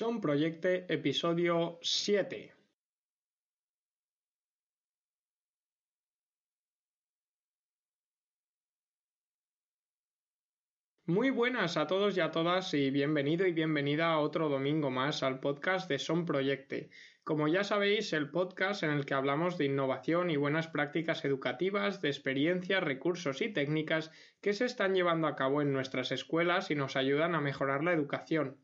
Son 0.00 0.18
Proyecte, 0.18 0.86
episodio 0.88 1.78
7. 1.82 2.54
Muy 11.04 11.28
buenas 11.28 11.76
a 11.76 11.86
todos 11.86 12.16
y 12.16 12.20
a 12.20 12.30
todas 12.30 12.72
y 12.72 12.90
bienvenido 12.90 13.46
y 13.46 13.52
bienvenida 13.52 14.10
a 14.10 14.20
otro 14.20 14.48
domingo 14.48 14.90
más 14.90 15.22
al 15.22 15.38
podcast 15.38 15.86
de 15.90 15.98
Son 15.98 16.24
Proyecte. 16.24 16.88
Como 17.22 17.46
ya 17.48 17.62
sabéis, 17.62 18.14
el 18.14 18.30
podcast 18.30 18.82
en 18.82 18.90
el 18.92 19.04
que 19.04 19.12
hablamos 19.12 19.58
de 19.58 19.66
innovación 19.66 20.30
y 20.30 20.36
buenas 20.36 20.68
prácticas 20.68 21.26
educativas, 21.26 22.00
de 22.00 22.08
experiencias, 22.08 22.82
recursos 22.82 23.42
y 23.42 23.52
técnicas 23.52 24.10
que 24.40 24.54
se 24.54 24.64
están 24.64 24.94
llevando 24.94 25.26
a 25.26 25.36
cabo 25.36 25.60
en 25.60 25.74
nuestras 25.74 26.10
escuelas 26.10 26.70
y 26.70 26.74
nos 26.74 26.96
ayudan 26.96 27.34
a 27.34 27.42
mejorar 27.42 27.84
la 27.84 27.92
educación. 27.92 28.56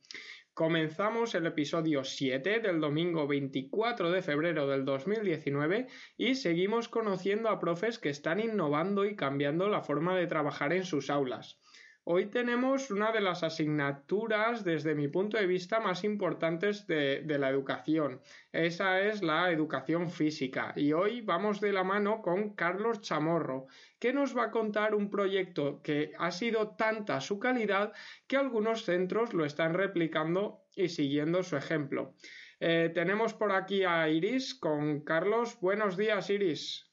Comenzamos 0.57 1.34
el 1.34 1.45
episodio 1.45 2.02
7 2.02 2.61
del 2.61 2.80
domingo 2.80 3.27
24 3.27 4.10
de 4.10 4.23
febrero 4.23 4.66
del 4.66 4.87
2019 4.87 5.87
y 6.16 6.34
seguimos 6.34 6.88
conociendo 6.88 7.51
a 7.51 7.59
profes 7.59 7.98
que 7.98 8.09
están 8.09 8.41
innovando 8.41 9.05
y 9.05 9.16
cambiando 9.16 9.69
la 9.69 9.83
forma 9.83 10.16
de 10.16 10.27
trabajar 10.27 10.73
en 10.73 10.87
sus 10.87 11.11
aulas. 11.11 11.61
Hoy 12.09 12.27
tenemos 12.27 12.92
una 12.92 13.10
de 13.10 13.20
las 13.20 13.42
asignaturas, 13.42 14.62
desde 14.62 14.95
mi 14.95 15.09
punto 15.09 15.38
de 15.38 15.47
vista, 15.48 15.80
más 15.80 16.05
importantes 16.05 16.87
de, 16.87 17.24
la 17.27 17.51
educación. 17.51 18.20
Esa 18.52 19.01
es 19.01 19.24
la 19.24 19.51
educación 19.51 20.09
física. 20.09 20.73
Y 20.77 20.92
hoy 20.92 21.23
vamos 21.23 21.61
de 21.61 21.73
la 21.73 21.83
mano 21.83 22.23
con 22.23 22.55
Carlos 22.55 23.00
Chamorro, 23.00 23.66
que 23.98 24.12
nos 24.12 24.37
va 24.37 24.45
a 24.45 24.50
contar 24.52 24.95
un 24.95 25.11
proyecto 25.11 25.83
que 25.83 26.12
ha 26.16 26.30
sido 26.30 26.77
tanta 26.77 27.20
su 27.20 27.41
calidad 27.41 27.92
que 28.28 28.36
algunos 28.36 28.84
centros 28.84 29.34
lo 29.34 29.45
están 29.45 29.75
replicando 29.75 30.61
y 30.77 30.91
siguiendo 30.91 31.42
su 31.42 31.56
ejemplo. 31.56 32.14
Eh, 32.61 32.92
tenemos 32.95 33.34
por 33.34 33.50
aquí 33.50 33.83
a 33.83 34.09
Iris 34.09 34.55
con 34.55 35.00
Carlos. 35.00 35.59
Buenos 35.61 35.97
días, 35.97 36.31
Iris. 36.31 36.86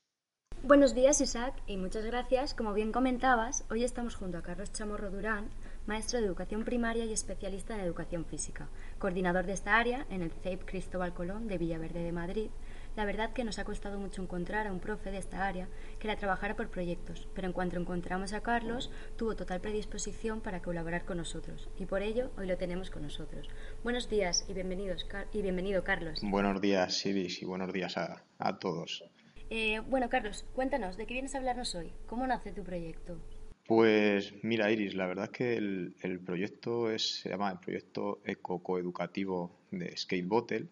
Buenos 0.66 0.96
días 0.96 1.20
Isaac 1.20 1.54
y 1.68 1.76
muchas 1.76 2.06
gracias. 2.06 2.54
Como 2.54 2.74
bien 2.74 2.94
comentabas, 2.94 3.66
hoy 3.70 3.84
estamos 3.84 4.16
junto 4.16 4.38
a 4.38 4.44
Carlos 4.44 4.72
Chamorro 4.72 5.12
Durán, 5.12 5.50
maestro 5.88 6.22
de 6.22 6.26
educación 6.26 6.64
primaria 6.64 7.04
y 7.04 7.12
especialista 7.12 7.74
en 7.74 7.82
educación 7.82 8.24
física, 8.24 8.70
coordinador 8.98 9.46
de 9.46 9.52
esta 9.52 9.76
área 9.76 10.08
en 10.10 10.22
el 10.22 10.32
CEIP 10.32 10.64
Cristóbal 10.64 11.14
Colón 11.14 11.50
de 11.50 11.58
Villaverde 11.58 12.02
de 12.02 12.14
Madrid. 12.14 12.50
La 12.96 13.04
verdad 13.04 13.34
que 13.34 13.44
nos 13.44 13.60
ha 13.60 13.66
costado 13.66 14.00
mucho 14.00 14.22
encontrar 14.22 14.68
a 14.68 14.72
un 14.72 14.80
profe 14.80 15.12
de 15.12 15.18
esta 15.18 15.46
área 15.46 15.68
que 16.00 16.08
la 16.08 16.16
trabajara 16.16 16.56
por 16.56 16.70
proyectos, 16.70 17.28
pero 17.36 17.46
en 17.46 17.54
cuanto 17.54 17.78
encontramos 17.78 18.32
a 18.32 18.40
Carlos, 18.40 18.90
tuvo 19.18 19.36
total 19.36 19.60
predisposición 19.60 20.40
para 20.40 20.62
colaborar 20.62 21.04
con 21.04 21.18
nosotros 21.18 21.68
y 21.78 21.88
por 21.88 22.02
ello 22.02 22.32
hoy 22.38 22.48
lo 22.48 22.56
tenemos 22.56 22.90
con 22.90 23.02
nosotros. 23.02 23.50
Buenos 23.84 24.10
días 24.10 24.46
y 24.48 24.54
bienvenidos 24.54 25.06
y 25.34 25.42
bienvenido 25.42 25.84
Carlos. 25.84 26.22
Buenos 26.24 26.62
días 26.62 27.06
Iris 27.06 27.42
y 27.42 27.46
buenos 27.46 27.74
días 27.74 27.98
a, 27.98 28.24
a 28.38 28.60
todos. 28.60 29.04
Eh, 29.56 29.82
bueno, 29.88 30.10
Carlos, 30.10 30.48
cuéntanos, 30.56 30.98
¿de 30.98 31.06
qué 31.06 31.14
vienes 31.14 31.36
a 31.36 31.38
hablarnos 31.38 31.76
hoy? 31.76 31.92
¿Cómo 32.08 32.26
nace 32.26 32.52
tu 32.52 32.64
proyecto? 32.64 33.20
Pues 33.68 34.34
mira, 34.42 34.72
Iris, 34.72 34.96
la 34.96 35.06
verdad 35.06 35.26
es 35.26 35.30
que 35.30 35.54
el, 35.54 36.20
proyecto 36.26 36.90
es, 36.90 37.20
se 37.22 37.30
llama 37.30 37.52
el 37.52 37.60
proyecto 37.60 38.20
eco-coeducativo 38.26 39.52
de 39.70 39.96
Skate 39.96 40.28
Bottle 40.28 40.66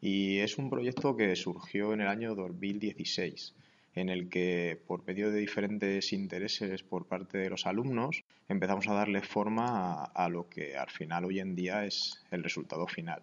y 0.00 0.38
es 0.38 0.58
un 0.58 0.70
proyecto 0.70 1.16
que 1.16 1.34
surgió 1.34 1.92
en 1.92 2.02
el 2.02 2.06
año 2.06 2.36
2016 2.36 3.52
en 3.96 4.08
el 4.08 4.28
que 4.28 4.80
por 4.86 5.04
medio 5.04 5.32
de 5.32 5.40
diferentes 5.40 6.12
intereses 6.12 6.84
por 6.84 7.06
parte 7.06 7.36
de 7.36 7.50
los 7.50 7.66
alumnos 7.66 8.22
empezamos 8.48 8.86
a 8.86 8.94
darle 8.94 9.22
forma 9.22 10.04
a, 10.04 10.28
lo 10.28 10.48
que 10.48 10.76
al 10.76 10.90
final 10.90 11.24
hoy 11.24 11.40
en 11.40 11.56
día 11.56 11.84
es 11.84 12.22
el 12.30 12.44
resultado 12.44 12.86
final. 12.86 13.22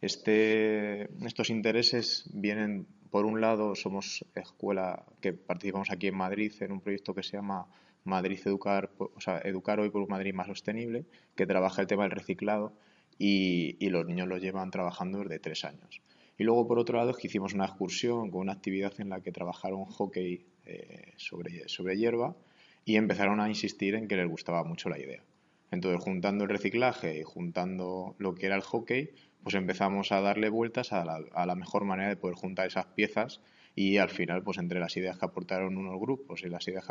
Este, 0.00 1.02
estos 1.24 1.50
intereses 1.50 2.28
vienen 2.32 2.88
por 3.10 3.26
un 3.26 3.40
lado, 3.40 3.74
somos 3.74 4.24
escuela 4.34 5.04
que 5.20 5.32
participamos 5.32 5.90
aquí 5.90 6.06
en 6.06 6.16
Madrid 6.16 6.52
en 6.60 6.72
un 6.72 6.80
proyecto 6.80 7.14
que 7.14 7.22
se 7.22 7.36
llama 7.36 7.66
Madrid 8.04 8.40
Educar, 8.44 8.90
o 8.98 9.20
sea, 9.20 9.38
Educar 9.38 9.80
Hoy 9.80 9.90
por 9.90 10.02
un 10.02 10.08
Madrid 10.08 10.32
más 10.32 10.46
sostenible, 10.46 11.04
que 11.34 11.46
trabaja 11.46 11.82
el 11.82 11.88
tema 11.88 12.04
del 12.04 12.12
reciclado 12.12 12.72
y, 13.18 13.76
los 13.90 14.06
niños 14.06 14.28
lo 14.28 14.38
llevan 14.38 14.70
trabajando 14.70 15.18
desde 15.18 15.38
tres 15.38 15.64
años. 15.64 16.00
Y 16.38 16.44
luego, 16.44 16.66
por 16.66 16.78
otro 16.78 16.96
lado, 16.96 17.10
es 17.10 17.16
que 17.16 17.26
hicimos 17.26 17.52
una 17.52 17.66
excursión 17.66 18.30
con 18.30 18.40
una 18.40 18.52
actividad 18.52 18.98
en 18.98 19.10
la 19.10 19.20
que 19.20 19.30
trabajaron 19.30 19.84
hockey 19.84 20.46
eh, 20.64 21.12
sobre, 21.16 21.68
sobre 21.68 21.98
hierba 21.98 22.34
y 22.86 22.96
empezaron 22.96 23.40
a 23.40 23.48
insistir 23.48 23.94
en 23.94 24.08
que 24.08 24.16
les 24.16 24.28
gustaba 24.28 24.64
mucho 24.64 24.88
la 24.88 24.98
idea. 24.98 25.22
Entonces, 25.70 26.02
juntando 26.02 26.44
el 26.44 26.50
reciclaje 26.50 27.20
y 27.20 27.22
juntando 27.22 28.14
lo 28.18 28.34
que 28.34 28.46
era 28.46 28.56
el 28.56 28.62
hockey, 28.62 29.10
pues 29.42 29.54
empezamos 29.54 30.12
a 30.12 30.20
darle 30.20 30.48
vueltas 30.48 30.92
a 30.92 31.04
la, 31.04 31.54
mejor 31.54 31.84
manera 31.84 32.08
de 32.08 32.16
poder 32.16 32.36
juntar 32.36 32.66
esas 32.66 32.86
piezas 32.86 33.40
y 33.74 33.98
al 33.98 34.10
final, 34.10 34.42
pues 34.42 34.58
entre 34.58 34.80
las 34.80 34.96
ideas 34.96 35.18
que 35.18 35.24
aportaron 35.24 35.76
unos 35.76 35.98
grupos 36.00 36.42
y 36.42 36.48
las 36.48 36.66
ideas 36.68 36.86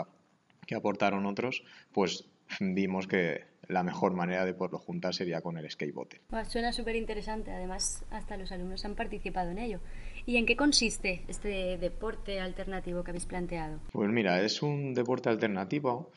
que 0.66 0.76
aportaron 0.76 1.26
otros, 1.26 1.64
pues 1.92 2.26
vimos 2.60 3.08
que 3.08 3.44
la 3.68 3.84
mejor 3.84 4.14
manera 4.14 4.46
de 4.46 4.54
poderlo 4.54 4.80
juntar 4.80 5.14
sería 5.14 5.42
con 5.42 5.58
el 5.58 5.70
skateboard. 5.70 6.20
suena 6.48 6.74
súper 6.74 6.96
interesante, 6.96 7.52
además 7.52 8.04
hasta 8.10 8.36
los 8.36 8.52
alumnos 8.52 8.84
han 8.84 8.96
participado 8.96 9.52
en 9.52 9.60
ello. 9.60 9.80
¿Y 10.26 10.38
en 10.38 10.46
qué 10.46 10.56
consiste 10.56 11.24
este 11.28 11.78
deporte 11.78 12.40
alternativo 12.40 13.04
que 13.04 13.12
habéis 13.12 13.26
planteado? 13.26 13.80
Pues 13.92 14.10
mira, 14.10 14.42
es 14.42 14.64
un 14.64 14.94
deporte 14.94 15.30
alternativo 15.30 16.12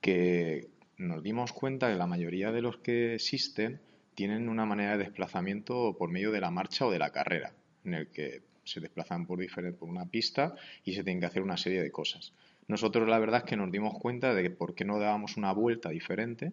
que 0.00 0.68
nos 0.98 1.22
dimos 1.22 1.52
cuenta 1.52 1.90
que 1.90 1.96
la 1.96 2.06
mayoría 2.06 2.52
de 2.52 2.60
los 2.60 2.76
que 2.78 3.14
existen 3.14 3.80
tienen 4.18 4.48
una 4.48 4.66
manera 4.66 4.96
de 4.96 5.04
desplazamiento 5.04 5.94
por 5.96 6.10
medio 6.10 6.32
de 6.32 6.40
la 6.40 6.50
marcha 6.50 6.84
o 6.84 6.90
de 6.90 6.98
la 6.98 7.10
carrera, 7.10 7.54
en 7.84 7.94
el 7.94 8.08
que 8.08 8.42
se 8.64 8.80
desplazan 8.80 9.26
por, 9.26 9.38
por 9.78 9.88
una 9.88 10.06
pista 10.06 10.56
y 10.82 10.94
se 10.94 11.04
tienen 11.04 11.20
que 11.20 11.26
hacer 11.26 11.40
una 11.40 11.56
serie 11.56 11.80
de 11.80 11.92
cosas. 11.92 12.32
Nosotros 12.66 13.08
la 13.08 13.20
verdad 13.20 13.44
es 13.44 13.48
que 13.48 13.56
nos 13.56 13.70
dimos 13.70 13.96
cuenta 13.96 14.34
de 14.34 14.42
que 14.42 14.50
por 14.50 14.74
qué 14.74 14.84
no 14.84 14.98
dábamos 14.98 15.36
una 15.36 15.52
vuelta 15.52 15.90
diferente 15.90 16.52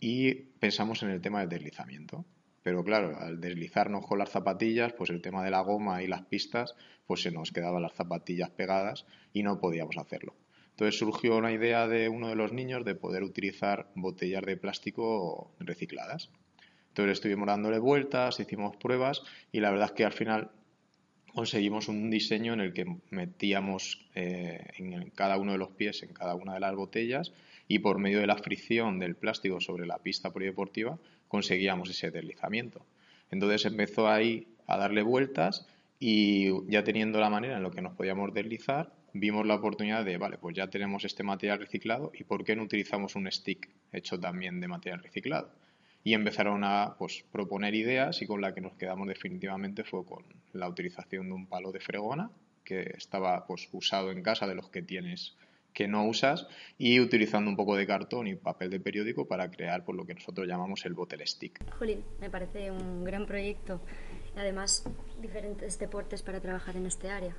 y 0.00 0.34
pensamos 0.34 1.04
en 1.04 1.10
el 1.10 1.20
tema 1.20 1.38
del 1.38 1.48
deslizamiento. 1.48 2.24
Pero 2.64 2.82
claro, 2.82 3.16
al 3.20 3.40
deslizarnos 3.40 4.04
con 4.04 4.18
las 4.18 4.30
zapatillas, 4.30 4.92
pues 4.92 5.10
el 5.10 5.22
tema 5.22 5.44
de 5.44 5.52
la 5.52 5.60
goma 5.60 6.02
y 6.02 6.08
las 6.08 6.22
pistas, 6.22 6.74
pues 7.06 7.22
se 7.22 7.30
nos 7.30 7.52
quedaban 7.52 7.82
las 7.82 7.94
zapatillas 7.94 8.50
pegadas 8.50 9.06
y 9.32 9.44
no 9.44 9.60
podíamos 9.60 9.96
hacerlo. 9.96 10.34
Entonces 10.70 10.98
surgió 10.98 11.36
una 11.36 11.52
idea 11.52 11.86
de 11.86 12.08
uno 12.08 12.30
de 12.30 12.34
los 12.34 12.52
niños 12.52 12.84
de 12.84 12.96
poder 12.96 13.22
utilizar 13.22 13.92
botellas 13.94 14.42
de 14.42 14.56
plástico 14.56 15.54
recicladas. 15.60 16.30
Entonces 16.96 17.18
estuvimos 17.18 17.46
dándole 17.46 17.78
vueltas, 17.78 18.40
hicimos 18.40 18.74
pruebas 18.78 19.22
y 19.52 19.60
la 19.60 19.70
verdad 19.70 19.88
es 19.88 19.92
que 19.92 20.06
al 20.06 20.14
final 20.14 20.50
conseguimos 21.34 21.88
un 21.88 22.08
diseño 22.08 22.54
en 22.54 22.60
el 22.60 22.72
que 22.72 22.86
metíamos 23.10 24.08
eh, 24.14 24.64
en 24.78 25.10
cada 25.10 25.36
uno 25.36 25.52
de 25.52 25.58
los 25.58 25.72
pies, 25.72 26.02
en 26.02 26.14
cada 26.14 26.34
una 26.34 26.54
de 26.54 26.60
las 26.60 26.74
botellas 26.74 27.34
y 27.68 27.80
por 27.80 27.98
medio 27.98 28.18
de 28.20 28.26
la 28.26 28.38
fricción 28.38 28.98
del 28.98 29.14
plástico 29.14 29.60
sobre 29.60 29.86
la 29.86 29.98
pista 29.98 30.32
polideportiva 30.32 30.98
conseguíamos 31.28 31.90
ese 31.90 32.10
deslizamiento. 32.10 32.80
Entonces 33.30 33.66
empezó 33.66 34.08
ahí 34.08 34.46
a 34.66 34.78
darle 34.78 35.02
vueltas 35.02 35.66
y 36.00 36.48
ya 36.70 36.82
teniendo 36.82 37.20
la 37.20 37.28
manera 37.28 37.58
en 37.58 37.62
la 37.62 37.70
que 37.70 37.82
nos 37.82 37.92
podíamos 37.92 38.32
deslizar, 38.32 38.90
vimos 39.12 39.46
la 39.46 39.56
oportunidad 39.56 40.02
de, 40.02 40.16
vale, 40.16 40.38
pues 40.38 40.56
ya 40.56 40.70
tenemos 40.70 41.04
este 41.04 41.22
material 41.22 41.58
reciclado 41.58 42.10
y 42.14 42.24
¿por 42.24 42.42
qué 42.42 42.56
no 42.56 42.62
utilizamos 42.62 43.16
un 43.16 43.30
stick 43.30 43.68
hecho 43.92 44.18
también 44.18 44.60
de 44.62 44.68
material 44.68 45.02
reciclado? 45.02 45.50
Y 46.06 46.14
empezaron 46.14 46.62
a 46.62 46.94
pues, 47.00 47.24
proponer 47.32 47.74
ideas 47.74 48.22
y 48.22 48.28
con 48.28 48.40
la 48.40 48.54
que 48.54 48.60
nos 48.60 48.76
quedamos 48.76 49.08
definitivamente 49.08 49.82
fue 49.82 50.04
con 50.04 50.22
la 50.52 50.68
utilización 50.68 51.26
de 51.26 51.32
un 51.32 51.48
palo 51.48 51.72
de 51.72 51.80
fregona 51.80 52.30
que 52.62 52.92
estaba 52.96 53.44
pues, 53.44 53.68
usado 53.72 54.12
en 54.12 54.22
casa 54.22 54.46
de 54.46 54.54
los 54.54 54.70
que 54.70 54.82
tienes 54.82 55.34
que 55.74 55.88
no 55.88 56.06
usas 56.06 56.46
y 56.78 57.00
utilizando 57.00 57.50
un 57.50 57.56
poco 57.56 57.74
de 57.74 57.88
cartón 57.88 58.28
y 58.28 58.36
papel 58.36 58.70
de 58.70 58.78
periódico 58.78 59.26
para 59.26 59.50
crear 59.50 59.84
por 59.84 59.96
lo 59.96 60.06
que 60.06 60.14
nosotros 60.14 60.46
llamamos 60.46 60.86
el 60.86 60.94
bottle 60.94 61.26
stick. 61.26 61.68
Jolín, 61.72 62.04
me 62.20 62.30
parece 62.30 62.70
un 62.70 63.02
gran 63.02 63.26
proyecto 63.26 63.80
y 64.36 64.38
además 64.38 64.84
diferentes 65.20 65.76
deportes 65.76 66.22
para 66.22 66.40
trabajar 66.40 66.76
en 66.76 66.86
este 66.86 67.10
área 67.10 67.34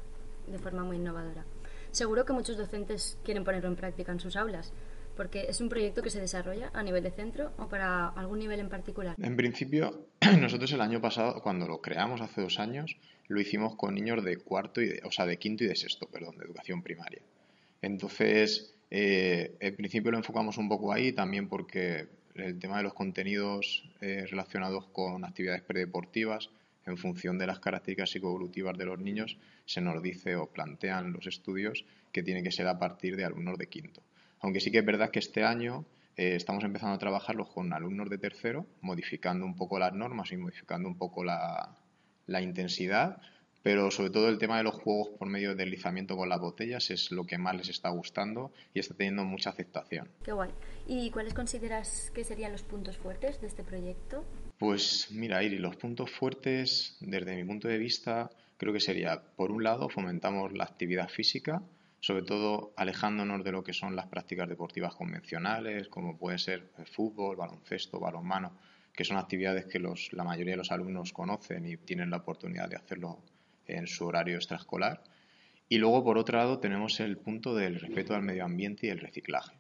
de 0.46 0.60
forma 0.60 0.84
muy 0.84 0.98
innovadora. 0.98 1.46
Seguro 1.92 2.26
que 2.26 2.34
muchos 2.34 2.58
docentes 2.58 3.18
quieren 3.24 3.46
ponerlo 3.46 3.70
en 3.70 3.78
práctica 3.78 4.12
en 4.12 4.20
sus 4.20 4.36
aulas 4.36 4.74
porque 5.18 5.48
es 5.50 5.60
un 5.60 5.68
proyecto 5.68 6.02
que 6.02 6.10
se 6.10 6.22
desarrolla 6.22 6.70
a 6.74 6.84
nivel 6.84 7.04
de 7.04 7.12
centro 7.12 7.52
o 7.58 7.68
para 7.68 8.08
algún 8.10 8.40
nivel 8.40 8.60
en 8.60 8.70
particular. 8.70 9.16
En 9.22 9.36
principio, 9.36 10.08
nosotros 10.40 10.72
el 10.72 10.82
año 10.82 11.02
pasado, 11.02 11.42
cuando 11.42 11.68
lo 11.68 11.82
creamos 11.82 12.22
hace 12.22 12.42
dos 12.42 12.60
años, 12.60 12.96
lo 13.28 13.42
hicimos 13.42 13.76
con 13.76 13.96
niños 13.96 14.24
de 14.24 14.38
cuarto 14.38 14.82
y 14.82 14.88
de, 14.88 15.02
o 15.04 15.12
sea, 15.12 15.26
de 15.26 15.38
quinto 15.38 15.64
y 15.64 15.68
de 15.68 15.76
sexto, 15.76 16.08
perdón, 16.08 16.38
de 16.38 16.46
educación 16.46 16.82
primaria. 16.82 17.22
Entonces, 17.82 18.74
eh, 18.90 19.58
en 19.60 19.76
principio 19.76 20.12
lo 20.12 20.18
enfocamos 20.18 20.58
un 20.58 20.70
poco 20.70 20.94
ahí 20.94 21.12
también 21.12 21.50
porque 21.50 22.08
el 22.36 22.60
tema 22.60 22.78
de 22.78 22.84
los 22.84 22.94
contenidos 22.94 23.84
eh, 24.02 24.26
relacionados 24.30 24.86
con 24.88 25.26
actividades 25.26 25.64
predeportivas, 25.64 26.50
en 26.86 26.98
función 26.98 27.38
de 27.38 27.48
las 27.48 27.60
características 27.60 28.12
psicoevolutivas 28.12 28.78
de 28.78 28.86
los 28.86 29.00
niños, 29.00 29.38
se 29.66 29.82
nos 29.82 30.02
dice 30.02 30.38
o 30.38 30.48
plantean 30.48 31.12
los 31.12 31.28
estudios 31.28 31.84
que 32.14 32.24
tiene 32.24 32.44
que 32.44 32.52
ser 32.52 32.68
a 32.68 32.80
partir 32.80 33.18
de 33.18 33.26
alumnos 33.26 33.58
de 33.58 33.68
quinto. 33.68 34.02
Aunque 34.42 34.60
sí 34.60 34.72
que 34.72 34.80
es 34.80 34.86
verdad 34.86 35.10
que 35.10 35.20
este 35.20 35.44
año 35.44 35.86
eh, 36.16 36.36
estamos 36.36 36.64
empezando 36.64 36.96
a 36.96 37.00
trabajarlos 37.00 37.50
con 37.50 37.74
alumnos 37.74 38.10
de 38.10 38.18
tercero, 38.18 38.66
modificando 38.82 39.46
un 39.46 39.56
poco 39.56 39.80
las 39.80 39.94
normas 39.94 40.32
y 40.32 40.38
modificando 40.38 40.88
un 40.88 40.98
poco 40.98 41.24
la, 41.24 41.76
la 42.26 42.42
intensidad, 42.42 43.22
pero 43.64 43.92
sobre 43.92 44.12
todo 44.12 44.30
el 44.30 44.38
tema 44.38 44.58
de 44.58 44.64
los 44.64 44.76
juegos 44.76 45.10
por 45.20 45.28
medio 45.28 45.50
de 45.50 45.56
deslizamiento 45.56 46.16
con 46.16 46.30
las 46.30 46.40
botellas 46.40 46.90
es 46.90 47.12
lo 47.12 47.26
que 47.26 47.38
más 47.38 47.56
les 47.56 47.70
está 47.70 47.90
gustando 47.90 48.52
y 48.74 48.80
está 48.80 48.94
teniendo 48.94 49.26
mucha 49.26 49.50
aceptación. 49.50 50.10
Qué 50.24 50.32
guay. 50.32 50.52
¿Y 50.88 51.12
cuáles 51.12 51.34
consideras 51.34 52.12
que 52.16 52.24
serían 52.24 52.54
los 52.54 52.64
puntos 52.64 52.98
fuertes 52.98 53.42
de 53.42 53.48
este 53.48 53.64
proyecto? 53.64 54.24
Pues 54.58 55.10
mira, 55.12 55.44
Iri, 55.44 55.58
los 55.58 55.76
puntos 55.76 56.10
fuertes, 56.12 56.96
desde 57.02 57.36
mi 57.36 57.44
punto 57.44 57.68
de 57.68 57.78
vista, 57.78 58.30
creo 58.58 58.72
que 58.72 58.80
sería, 58.80 59.22
por 59.36 59.52
un 59.52 59.64
lado, 59.64 59.90
fomentamos 59.90 60.54
la 60.54 60.64
actividad 60.64 61.10
física, 61.10 61.62
sobre 62.00 62.24
todo 62.24 62.74
alejándonos 62.78 63.44
de 63.44 63.52
lo 63.52 63.64
que 63.64 63.74
son 63.74 63.96
las 63.96 64.08
prácticas 64.08 64.48
deportivas 64.48 64.96
convencionales, 64.96 65.88
como 65.88 66.18
puede 66.18 66.38
ser 66.38 66.72
el 66.78 66.86
fútbol, 66.86 67.38
baloncesto, 67.38 68.00
balonmano, 68.00 68.54
que 68.94 69.04
son 69.04 69.18
actividades 69.18 69.66
que 69.66 69.80
los, 69.80 70.12
la 70.14 70.24
mayoría 70.24 70.54
de 70.54 70.58
los 70.58 70.72
alumnos 70.72 71.14
conocen 71.14 71.66
y 71.66 71.78
tienen 71.78 72.10
la 72.10 72.18
oportunidad 72.18 72.70
de 72.70 72.78
hacerlo 72.78 73.20
en 73.66 73.88
su 73.88 74.06
horario 74.06 74.36
extraescolar. 74.36 75.04
Y 75.70 75.78
luego, 75.78 76.04
por 76.04 76.18
otro 76.18 76.38
lado, 76.38 76.60
tenemos 76.60 77.00
el 77.00 77.18
punto 77.18 77.54
del 77.54 77.80
respeto 77.80 78.16
al 78.16 78.24
medio 78.24 78.46
ambiente 78.46 78.88
y 78.88 78.90
el 78.90 79.00
reciclaje. 79.00 79.56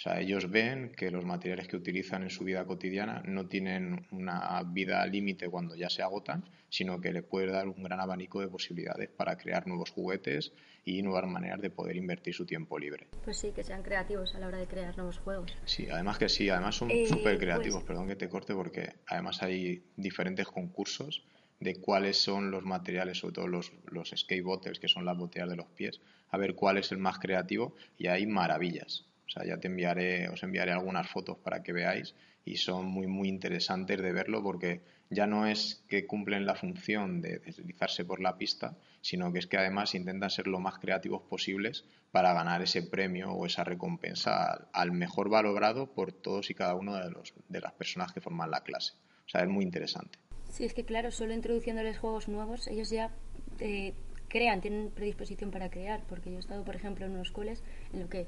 O 0.00 0.02
sea, 0.02 0.18
ellos 0.18 0.50
ven 0.50 0.92
que 0.96 1.10
los 1.10 1.26
materiales 1.26 1.68
que 1.68 1.76
utilizan 1.76 2.22
en 2.22 2.30
su 2.30 2.42
vida 2.42 2.64
cotidiana 2.64 3.22
no 3.26 3.48
tienen 3.48 4.06
una 4.12 4.62
vida 4.62 5.04
límite 5.04 5.50
cuando 5.50 5.76
ya 5.76 5.90
se 5.90 6.00
agotan, 6.00 6.42
sino 6.70 7.02
que 7.02 7.12
le 7.12 7.22
puede 7.22 7.48
dar 7.48 7.68
un 7.68 7.82
gran 7.82 8.00
abanico 8.00 8.40
de 8.40 8.48
posibilidades 8.48 9.10
para 9.10 9.36
crear 9.36 9.66
nuevos 9.66 9.90
juguetes 9.90 10.54
y 10.86 11.02
nuevas 11.02 11.30
maneras 11.30 11.60
de 11.60 11.68
poder 11.68 11.96
invertir 11.96 12.32
su 12.32 12.46
tiempo 12.46 12.78
libre. 12.78 13.08
Pues 13.22 13.36
sí, 13.36 13.52
que 13.52 13.62
sean 13.62 13.82
creativos 13.82 14.34
a 14.34 14.38
la 14.38 14.46
hora 14.46 14.56
de 14.56 14.66
crear 14.66 14.96
nuevos 14.96 15.18
juegos. 15.18 15.54
Sí, 15.66 15.86
además 15.90 16.16
que 16.16 16.30
sí, 16.30 16.48
además 16.48 16.76
son 16.76 16.90
Eh, 16.90 17.04
súper 17.06 17.36
creativos, 17.36 17.82
pues- 17.82 17.88
perdón 17.88 18.08
que 18.08 18.16
te 18.16 18.30
corte, 18.30 18.54
porque 18.54 18.94
además 19.06 19.42
hay 19.42 19.82
diferentes 19.98 20.46
concursos 20.46 21.26
de 21.58 21.74
cuáles 21.76 22.16
son 22.16 22.50
los 22.50 22.64
materiales, 22.64 23.18
sobre 23.18 23.34
todo 23.34 23.48
los, 23.48 23.70
los 23.90 24.14
skate 24.16 24.42
bottles, 24.42 24.80
que 24.80 24.88
son 24.88 25.04
las 25.04 25.18
botellas 25.18 25.50
de 25.50 25.56
los 25.56 25.66
pies, 25.66 26.00
a 26.30 26.38
ver 26.38 26.54
cuál 26.54 26.78
es 26.78 26.90
el 26.90 26.96
más 26.96 27.18
creativo 27.18 27.74
y 27.98 28.06
hay 28.06 28.24
maravillas. 28.24 29.04
O 29.30 29.32
sea, 29.32 29.46
ya 29.46 29.58
te 29.58 29.68
enviaré, 29.68 30.28
os 30.28 30.42
enviaré 30.42 30.72
algunas 30.72 31.08
fotos 31.08 31.38
para 31.38 31.62
que 31.62 31.72
veáis 31.72 32.16
y 32.44 32.56
son 32.56 32.86
muy, 32.86 33.06
muy 33.06 33.28
interesantes 33.28 34.02
de 34.02 34.12
verlo 34.12 34.42
porque 34.42 34.80
ya 35.08 35.28
no 35.28 35.46
es 35.46 35.84
que 35.88 36.04
cumplen 36.04 36.46
la 36.46 36.56
función 36.56 37.20
de 37.20 37.38
deslizarse 37.38 38.04
por 38.04 38.20
la 38.20 38.36
pista, 38.36 38.76
sino 39.00 39.32
que 39.32 39.38
es 39.38 39.46
que 39.46 39.56
además 39.56 39.94
intentan 39.94 40.30
ser 40.30 40.48
lo 40.48 40.58
más 40.58 40.80
creativos 40.80 41.22
posibles 41.22 41.84
para 42.10 42.32
ganar 42.32 42.60
ese 42.60 42.82
premio 42.82 43.30
o 43.30 43.46
esa 43.46 43.62
recompensa 43.62 44.68
al, 44.72 44.90
mejor 44.90 45.28
valorado 45.28 45.92
por 45.92 46.10
todos 46.10 46.50
y 46.50 46.54
cada 46.54 46.74
uno 46.74 46.96
de, 46.96 47.08
los, 47.10 47.32
de 47.48 47.60
las 47.60 47.72
personas 47.74 48.12
que 48.12 48.20
forman 48.20 48.50
la 48.50 48.64
clase. 48.64 48.94
O 49.26 49.28
sea, 49.28 49.42
es 49.42 49.48
muy 49.48 49.64
interesante. 49.64 50.18
Sí, 50.48 50.64
es 50.64 50.74
que 50.74 50.84
claro, 50.84 51.12
solo 51.12 51.34
introduciéndoles 51.34 51.98
juegos 51.98 52.26
nuevos, 52.26 52.66
ellos 52.66 52.90
ya 52.90 53.14
eh, 53.60 53.94
crean, 54.28 54.60
tienen 54.60 54.90
predisposición 54.90 55.50
para 55.50 55.70
crear, 55.70 56.02
porque 56.08 56.30
yo 56.30 56.36
he 56.36 56.40
estado, 56.40 56.64
por 56.64 56.74
ejemplo, 56.74 57.04
en 57.04 57.12
unos 57.12 57.30
coles 57.30 57.62
en 57.92 58.00
lo 58.00 58.08
que 58.08 58.26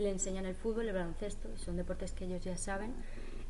le 0.00 0.10
enseñan 0.10 0.46
el 0.46 0.54
fútbol, 0.54 0.88
el 0.88 0.94
baloncesto, 0.94 1.56
son 1.56 1.76
deportes 1.76 2.12
que 2.12 2.24
ellos 2.24 2.42
ya 2.42 2.56
saben, 2.56 2.94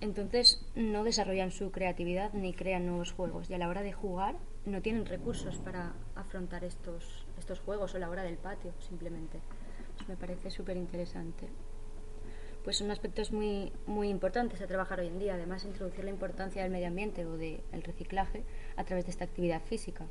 entonces 0.00 0.64
no 0.74 1.04
desarrollan 1.04 1.50
su 1.50 1.70
creatividad 1.70 2.32
ni 2.32 2.52
crean 2.52 2.86
nuevos 2.86 3.12
juegos 3.12 3.50
y 3.50 3.54
a 3.54 3.58
la 3.58 3.68
hora 3.68 3.82
de 3.82 3.92
jugar 3.92 4.36
no 4.66 4.82
tienen 4.82 5.06
recursos 5.06 5.56
para 5.58 5.94
afrontar 6.14 6.64
estos, 6.64 7.26
estos 7.38 7.60
juegos 7.60 7.94
o 7.94 7.98
la 7.98 8.10
hora 8.10 8.22
del 8.22 8.36
patio, 8.36 8.72
simplemente. 8.80 9.40
Pues 9.96 10.08
me 10.08 10.16
parece 10.16 10.50
súper 10.50 10.76
interesante 10.76 11.48
pues 12.64 12.76
son 12.76 12.90
aspectos 12.90 13.32
muy, 13.32 13.72
muy 13.86 14.08
importantes 14.08 14.60
a 14.60 14.66
trabajar 14.66 15.00
hoy 15.00 15.06
en 15.06 15.18
día. 15.18 15.34
Además, 15.34 15.64
introducir 15.64 16.04
la 16.04 16.10
importancia 16.10 16.62
del 16.62 16.70
medio 16.70 16.88
ambiente 16.88 17.24
o 17.24 17.36
del 17.36 17.62
reciclaje 17.82 18.44
a 18.76 18.84
través 18.84 19.06
de 19.06 19.12
esta 19.12 19.24
actividad 19.24 19.62
física. 19.62 20.06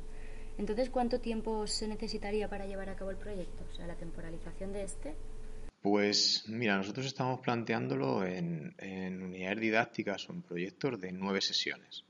Entonces, 0.58 0.90
¿cuánto 0.90 1.20
tiempo 1.20 1.66
se 1.66 1.88
necesitaría 1.88 2.48
para 2.48 2.66
llevar 2.66 2.90
a 2.90 2.96
cabo 2.96 3.10
el 3.10 3.16
proyecto? 3.16 3.64
O 3.70 3.74
sea, 3.74 3.86
la 3.86 3.94
temporalización 3.94 4.72
de 4.72 4.82
este. 4.82 5.14
Pues 5.82 6.44
mira, 6.46 6.76
nosotros 6.76 7.06
estamos 7.06 7.40
planteándolo 7.40 8.26
en, 8.26 8.74
unidades 9.22 9.60
didácticas 9.60 10.28
o 10.28 10.34
proyectos 10.34 11.00
de 11.00 11.10
nueve 11.10 11.40
sesiones, 11.40 12.04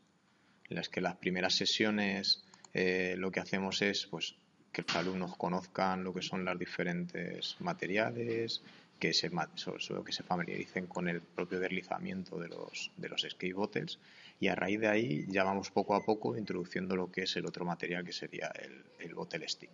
en 0.69 0.77
las 0.77 0.89
que 0.89 1.01
las 1.01 1.17
primeras 1.17 1.55
sesiones 1.55 2.43
eh, 2.75 3.15
lo 3.17 3.31
que 3.31 3.39
hacemos 3.39 3.81
es 3.83 4.07
pues 4.07 4.35
que 4.73 4.83
los 4.83 4.97
alumnos 4.97 5.37
conozcan 5.37 6.03
lo 6.03 6.13
que 6.13 6.23
son 6.23 6.45
los 6.45 6.59
diferentes 6.59 7.57
materiales, 7.61 8.61
que 8.99 9.13
se, 9.13 9.31
familiaricen 9.31 10.87
con 10.89 11.09
el 11.09 11.21
propio 11.21 11.61
deslizamiento 11.61 12.39
de 12.41 12.49
los, 12.49 12.91
de 12.97 13.09
los 13.09 13.23
skate 13.23 13.55
bottles 13.55 13.99
y 14.41 14.49
a 14.49 14.57
raíz 14.57 14.81
de 14.81 14.89
ahí 14.89 15.27
ya 15.29 15.45
vamos 15.45 15.71
poco 15.71 15.95
a 15.95 16.05
poco 16.05 16.37
introduciendo 16.37 16.97
lo 16.97 17.11
que 17.11 17.23
es 17.23 17.37
el 17.37 17.47
otro 17.47 17.65
material 17.65 18.05
que 18.05 18.13
sería 18.13 18.49
el, 18.49 18.85
el 18.99 19.15
bottle 19.15 19.49
stick 19.49 19.71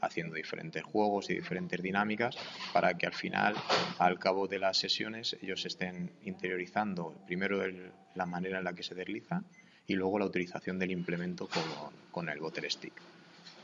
haciendo 0.00 0.34
diferentes 0.34 0.82
juegos 0.82 1.30
y 1.30 1.34
diferentes 1.34 1.82
dinámicas 1.82 2.36
para 2.72 2.94
que 2.94 3.06
al 3.06 3.14
final, 3.14 3.54
al 3.98 4.18
cabo 4.18 4.46
de 4.46 4.58
las 4.58 4.78
sesiones, 4.78 5.36
ellos 5.42 5.64
estén 5.66 6.10
interiorizando 6.24 7.14
primero 7.26 7.62
la 8.14 8.26
manera 8.26 8.58
en 8.58 8.64
la 8.64 8.72
que 8.72 8.82
se 8.82 8.94
deslizan 8.94 9.44
y 9.86 9.94
luego 9.94 10.18
la 10.18 10.26
utilización 10.26 10.78
del 10.78 10.92
implemento 10.92 11.48
con, 11.48 11.62
con 12.10 12.28
el 12.28 12.38
bottle 12.38 12.70
stick. 12.70 12.94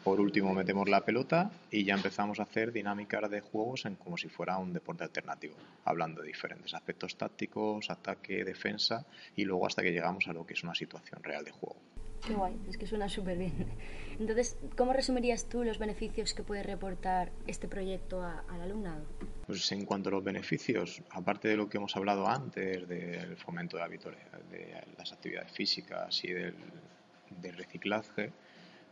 Por 0.07 0.21
último, 0.21 0.55
metemos 0.55 0.89
la 0.89 1.05
pelota 1.05 1.51
y 1.69 1.85
ya 1.85 1.95
empezamos 1.95 2.39
a 2.39 2.45
hacer 2.45 2.71
dinámicas 2.71 3.29
de 3.29 3.41
juegos 3.41 3.87
en 3.87 3.97
como 3.97 4.17
si 4.17 4.29
fuera 4.29 4.57
un 4.57 4.73
deporte 4.73 5.03
alternativo, 5.03 5.57
hablando 5.85 6.23
de 6.23 6.29
diferentes 6.29 6.73
aspectos 6.75 7.17
tácticos, 7.17 7.91
ataque, 7.91 8.45
defensa 8.45 9.05
y 9.35 9.45
luego 9.45 9.67
hasta 9.67 9.83
que 9.83 9.91
llegamos 9.91 10.29
a 10.29 10.33
lo 10.33 10.47
que 10.47 10.55
es 10.55 10.63
una 10.63 10.77
situación 10.77 11.25
real 11.25 11.45
de 11.45 11.51
juego. 11.51 11.96
Qué 12.25 12.35
guay, 12.35 12.57
es 12.69 12.77
que 12.77 12.87
suena 12.87 13.09
súper 13.09 13.39
bien. 13.39 13.53
Entonces, 14.19 14.57
¿cómo 14.77 14.93
resumirías 14.93 15.49
tú 15.49 15.63
los 15.65 15.79
beneficios 15.79 16.35
que 16.35 16.43
puede 16.43 16.63
reportar 16.63 17.31
este 17.47 17.69
proyecto 17.69 18.23
a- 18.23 18.45
al 18.49 18.61
alumnado? 18.63 19.05
Pues 19.47 19.71
en 19.73 19.85
cuanto 19.85 20.09
a 20.09 20.13
los 20.13 20.25
beneficios, 20.25 21.03
aparte 21.11 21.49
de 21.49 21.57
lo 21.57 21.69
que 21.69 21.77
hemos 21.77 21.95
hablado 21.97 22.27
antes, 22.27 22.89
del 22.89 23.37
fomento 23.37 23.77
de, 23.77 23.83
hábitos, 23.85 24.15
de 24.51 24.75
las 24.99 25.13
actividades 25.13 25.53
físicas 25.53 26.25
y 26.25 26.33
del, 26.33 26.55
del 27.43 27.57
reciclaje, 27.57 28.33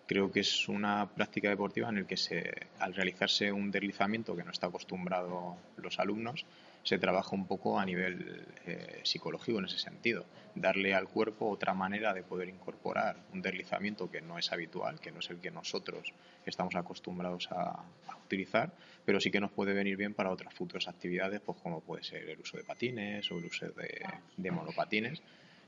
creo 0.06 0.30
que 0.30 0.40
es 0.40 0.68
una 0.68 1.08
práctica 1.08 1.48
deportiva 1.48 1.88
en 1.88 1.96
la 2.02 2.06
que 2.06 2.16
se, 2.16 2.52
al 2.78 2.94
realizarse 2.94 3.50
un 3.50 3.70
deslizamiento 3.70 4.36
que 4.36 4.44
no 4.44 4.52
está 4.52 4.68
acostumbrado 4.68 5.56
los 5.78 5.98
alumnos, 5.98 6.44
se 6.84 6.98
trabaja 6.98 7.34
un 7.34 7.46
poco 7.46 7.78
a 7.80 7.84
nivel 7.84 8.46
eh, 8.66 9.00
psicológico 9.02 9.58
en 9.58 9.64
ese 9.64 9.78
sentido. 9.78 10.26
Darle 10.54 10.94
al 10.94 11.08
cuerpo 11.08 11.48
otra 11.48 11.74
manera 11.74 12.12
de 12.12 12.22
poder 12.22 12.48
incorporar 12.48 13.16
un 13.32 13.42
deslizamiento 13.42 14.10
que 14.10 14.20
no 14.20 14.38
es 14.38 14.52
habitual, 14.52 15.00
que 15.00 15.10
no 15.10 15.18
es 15.18 15.30
el 15.30 15.38
que 15.40 15.50
nosotros 15.50 16.12
estamos 16.44 16.74
acostumbrados 16.76 17.48
a, 17.50 17.82
utilizar, 18.24 18.72
pero 19.04 19.20
sí 19.20 19.30
que 19.30 19.38
nos 19.38 19.50
puede 19.52 19.74
venir 19.74 19.98
bien 19.98 20.14
para 20.14 20.30
otras 20.30 20.54
futuras 20.54 20.88
actividades, 20.88 21.42
pues 21.42 21.58
como 21.62 21.82
puede 21.82 22.02
ser 22.02 22.26
el 22.26 22.40
uso 22.40 22.56
de 22.56 22.64
patines 22.64 23.30
o 23.30 23.38
el 23.38 23.44
uso 23.44 23.66
de, 23.68 24.50
monopatines, 24.50 25.22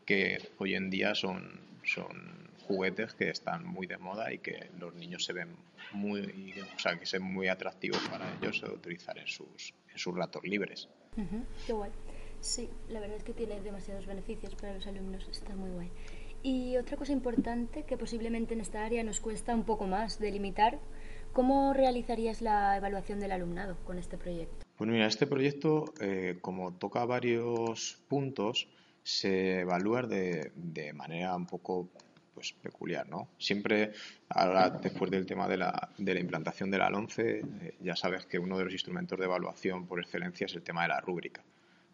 que 0.07 0.39
hoy 0.57 0.75
en 0.75 0.89
día 0.89 1.15
son 1.15 1.61
juguetes 2.67 3.15
que 3.15 3.31
están 3.31 3.67
muy 3.67 3.87
de 3.87 3.99
moda 3.99 4.33
y 4.33 4.39
que 4.39 4.71
los 4.79 4.95
niños 4.95 5.25
se 5.25 5.33
ven 5.33 5.57
muy, 5.93 6.21
o 6.75 6.79
sea, 6.79 6.99
que 6.99 7.07
son 7.07 7.23
muy 7.23 7.49
atractivos 7.49 8.01
para 8.09 8.27
ellos 8.37 8.61
de 8.61 8.71
utilizar 8.71 9.19
en 9.19 9.27
sus, 9.27 9.75
en 9.93 9.99
sus 9.99 10.15
ratos 10.15 10.43
libres. 10.45 10.89
Ujú, 11.17 11.45
Qué 11.67 11.73
guay. 11.73 11.91
Sí, 12.41 12.69
la 12.89 13.01
verdad 13.01 13.17
es 13.17 13.25
que 13.25 13.33
tiene 13.33 13.61
demasiados 13.61 14.07
beneficios 14.07 14.55
para 14.55 14.75
los 14.75 14.87
alumnos, 14.87 15.27
está 15.29 15.57
muy 15.57 15.71
guay. 15.71 15.91
Y 16.43 16.77
otra 16.77 16.97
cosa 16.97 17.13
importante 17.13 17.85
que 17.85 17.97
posiblemente 17.97 18.55
en 18.55 18.61
esta 18.61 18.85
área 18.85 19.03
nos 19.03 19.21
cuesta 19.21 19.55
un 19.55 19.65
poco 19.65 19.87
más 19.87 20.19
delimitar, 20.19 20.79
¿cómo 21.33 21.73
realizarías 21.73 22.43
la 22.43 22.77
evaluación 22.77 23.19
del 23.21 23.33
alumnado 23.33 23.77
con 23.85 23.99
este 23.99 24.19
proyecto? 24.19 24.67
Pues 24.77 24.91
mira, 24.91 25.07
este 25.07 25.27
proyecto, 25.27 25.93
eh, 26.01 26.39
como 26.43 26.75
toca 26.75 27.05
varios 27.05 27.99
puntos, 28.09 28.69
se 29.03 29.61
evalúa 29.61 30.03
de, 30.03 30.53
de 30.55 30.93
manera 30.93 31.35
un 31.35 31.47
poco 31.47 31.89
pues 32.37 32.53
peculiar, 32.53 33.09
¿no? 33.09 33.31
Siempre, 33.39 33.93
ahora 34.29 34.69
después 34.69 35.11
del 35.11 35.25
tema 35.25 35.49
de 35.49 35.57
la, 35.57 35.89
de 35.97 36.13
la 36.13 36.21
implantación 36.21 36.71
de 36.71 36.77
la 36.77 36.89
11, 36.89 37.39
eh, 37.39 37.75
ya 37.81 37.97
sabes 37.97 38.27
que 38.27 38.39
uno 38.39 38.59
de 38.59 38.65
los 38.65 38.75
instrumentos 38.75 39.19
de 39.19 39.25
evaluación 39.25 39.87
por 39.87 40.01
excelencia 40.01 40.45
es 40.45 40.55
el 40.55 40.63
tema 40.63 40.83
de 40.83 40.89
la 40.89 41.01
rúbrica. 41.01 41.43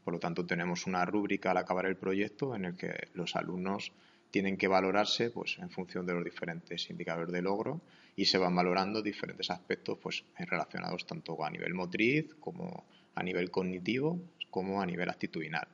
Por 0.04 0.14
lo 0.14 0.18
tanto, 0.18 0.44
tenemos 0.44 0.88
una 0.88 1.04
rúbrica 1.04 1.52
al 1.52 1.58
acabar 1.58 1.86
el 1.86 1.94
proyecto 1.94 2.56
en 2.56 2.64
el 2.64 2.76
que 2.76 3.06
los 3.14 3.36
alumnos 3.36 3.92
tienen 4.32 4.56
que 4.56 4.66
valorarse 4.66 5.30
pues, 5.30 5.58
en 5.60 5.70
función 5.70 6.06
de 6.06 6.14
los 6.14 6.24
diferentes 6.24 6.90
indicadores 6.90 7.32
de 7.32 7.40
logro 7.40 7.80
y 8.16 8.24
se 8.24 8.38
van 8.38 8.56
valorando 8.56 9.00
diferentes 9.00 9.48
aspectos 9.48 9.96
pues, 10.02 10.24
relacionados 10.36 11.06
tanto 11.06 11.44
a 11.44 11.50
nivel 11.50 11.72
motriz 11.72 12.34
como 12.40 12.84
a 13.14 13.22
nivel 13.22 13.48
cognitivo 13.52 14.18
como 14.50 14.82
a 14.82 14.86
nivel 14.86 15.08
actitudinal. 15.08 15.68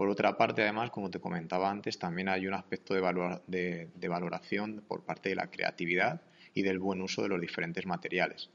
Por 0.00 0.08
otra 0.08 0.34
parte, 0.38 0.62
además, 0.62 0.90
como 0.90 1.10
te 1.10 1.20
comentaba 1.20 1.70
antes, 1.70 1.98
también 1.98 2.30
hay 2.30 2.46
un 2.46 2.54
aspecto 2.54 2.94
de, 2.94 3.02
valor, 3.02 3.42
de, 3.46 4.08
valoración 4.08 4.82
por 4.88 5.04
parte 5.04 5.28
de 5.28 5.34
la 5.34 5.50
creatividad 5.50 6.22
y 6.54 6.62
del 6.62 6.78
buen 6.78 7.02
uso 7.02 7.20
de 7.20 7.28
los 7.28 7.38
diferentes 7.38 7.84
materiales, 7.84 8.48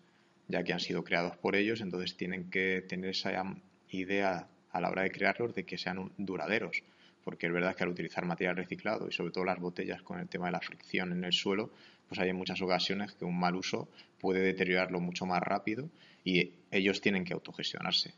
ya 0.47 0.63
que 0.63 0.73
han 0.73 0.79
sido 0.79 1.03
creados 1.03 1.37
por 1.37 1.55
ellos, 1.55 1.81
entonces 1.81 2.17
tienen 2.17 2.49
que 2.49 2.81
tener 2.81 3.11
esa 3.11 3.43
idea 3.91 4.47
a 4.71 4.81
la 4.81 4.89
hora 4.89 5.03
de 5.03 5.11
crearlos 5.11 5.53
de 5.53 5.65
que 5.65 5.77
sean 5.77 6.11
duraderos. 6.17 6.81
Porque 7.23 7.45
es 7.45 7.53
verdad 7.53 7.75
que 7.75 7.83
al 7.83 7.89
utilizar 7.89 8.25
material 8.25 8.55
reciclado 8.55 9.07
y 9.07 9.11
sobre 9.11 9.31
todo 9.31 9.45
las 9.45 9.59
botellas 9.59 10.01
con 10.01 10.19
el 10.19 10.27
tema 10.27 10.47
de 10.47 10.53
la 10.53 10.61
fricción 10.61 11.11
en 11.11 11.25
el 11.25 11.31
suelo, 11.31 11.69
pues 12.09 12.19
hay 12.19 12.29
en 12.29 12.37
muchas 12.37 12.59
ocasiones 12.63 13.11
que 13.11 13.23
un 13.23 13.37
mal 13.37 13.55
uso 13.55 13.87
puede 14.19 14.39
deteriorarlo 14.39 14.99
mucho 14.99 15.27
más 15.27 15.43
rápido 15.43 15.91
y 16.23 16.53
ellos 16.71 17.01
tienen 17.01 17.23
que 17.23 17.33
autogestionarse. 17.33 18.15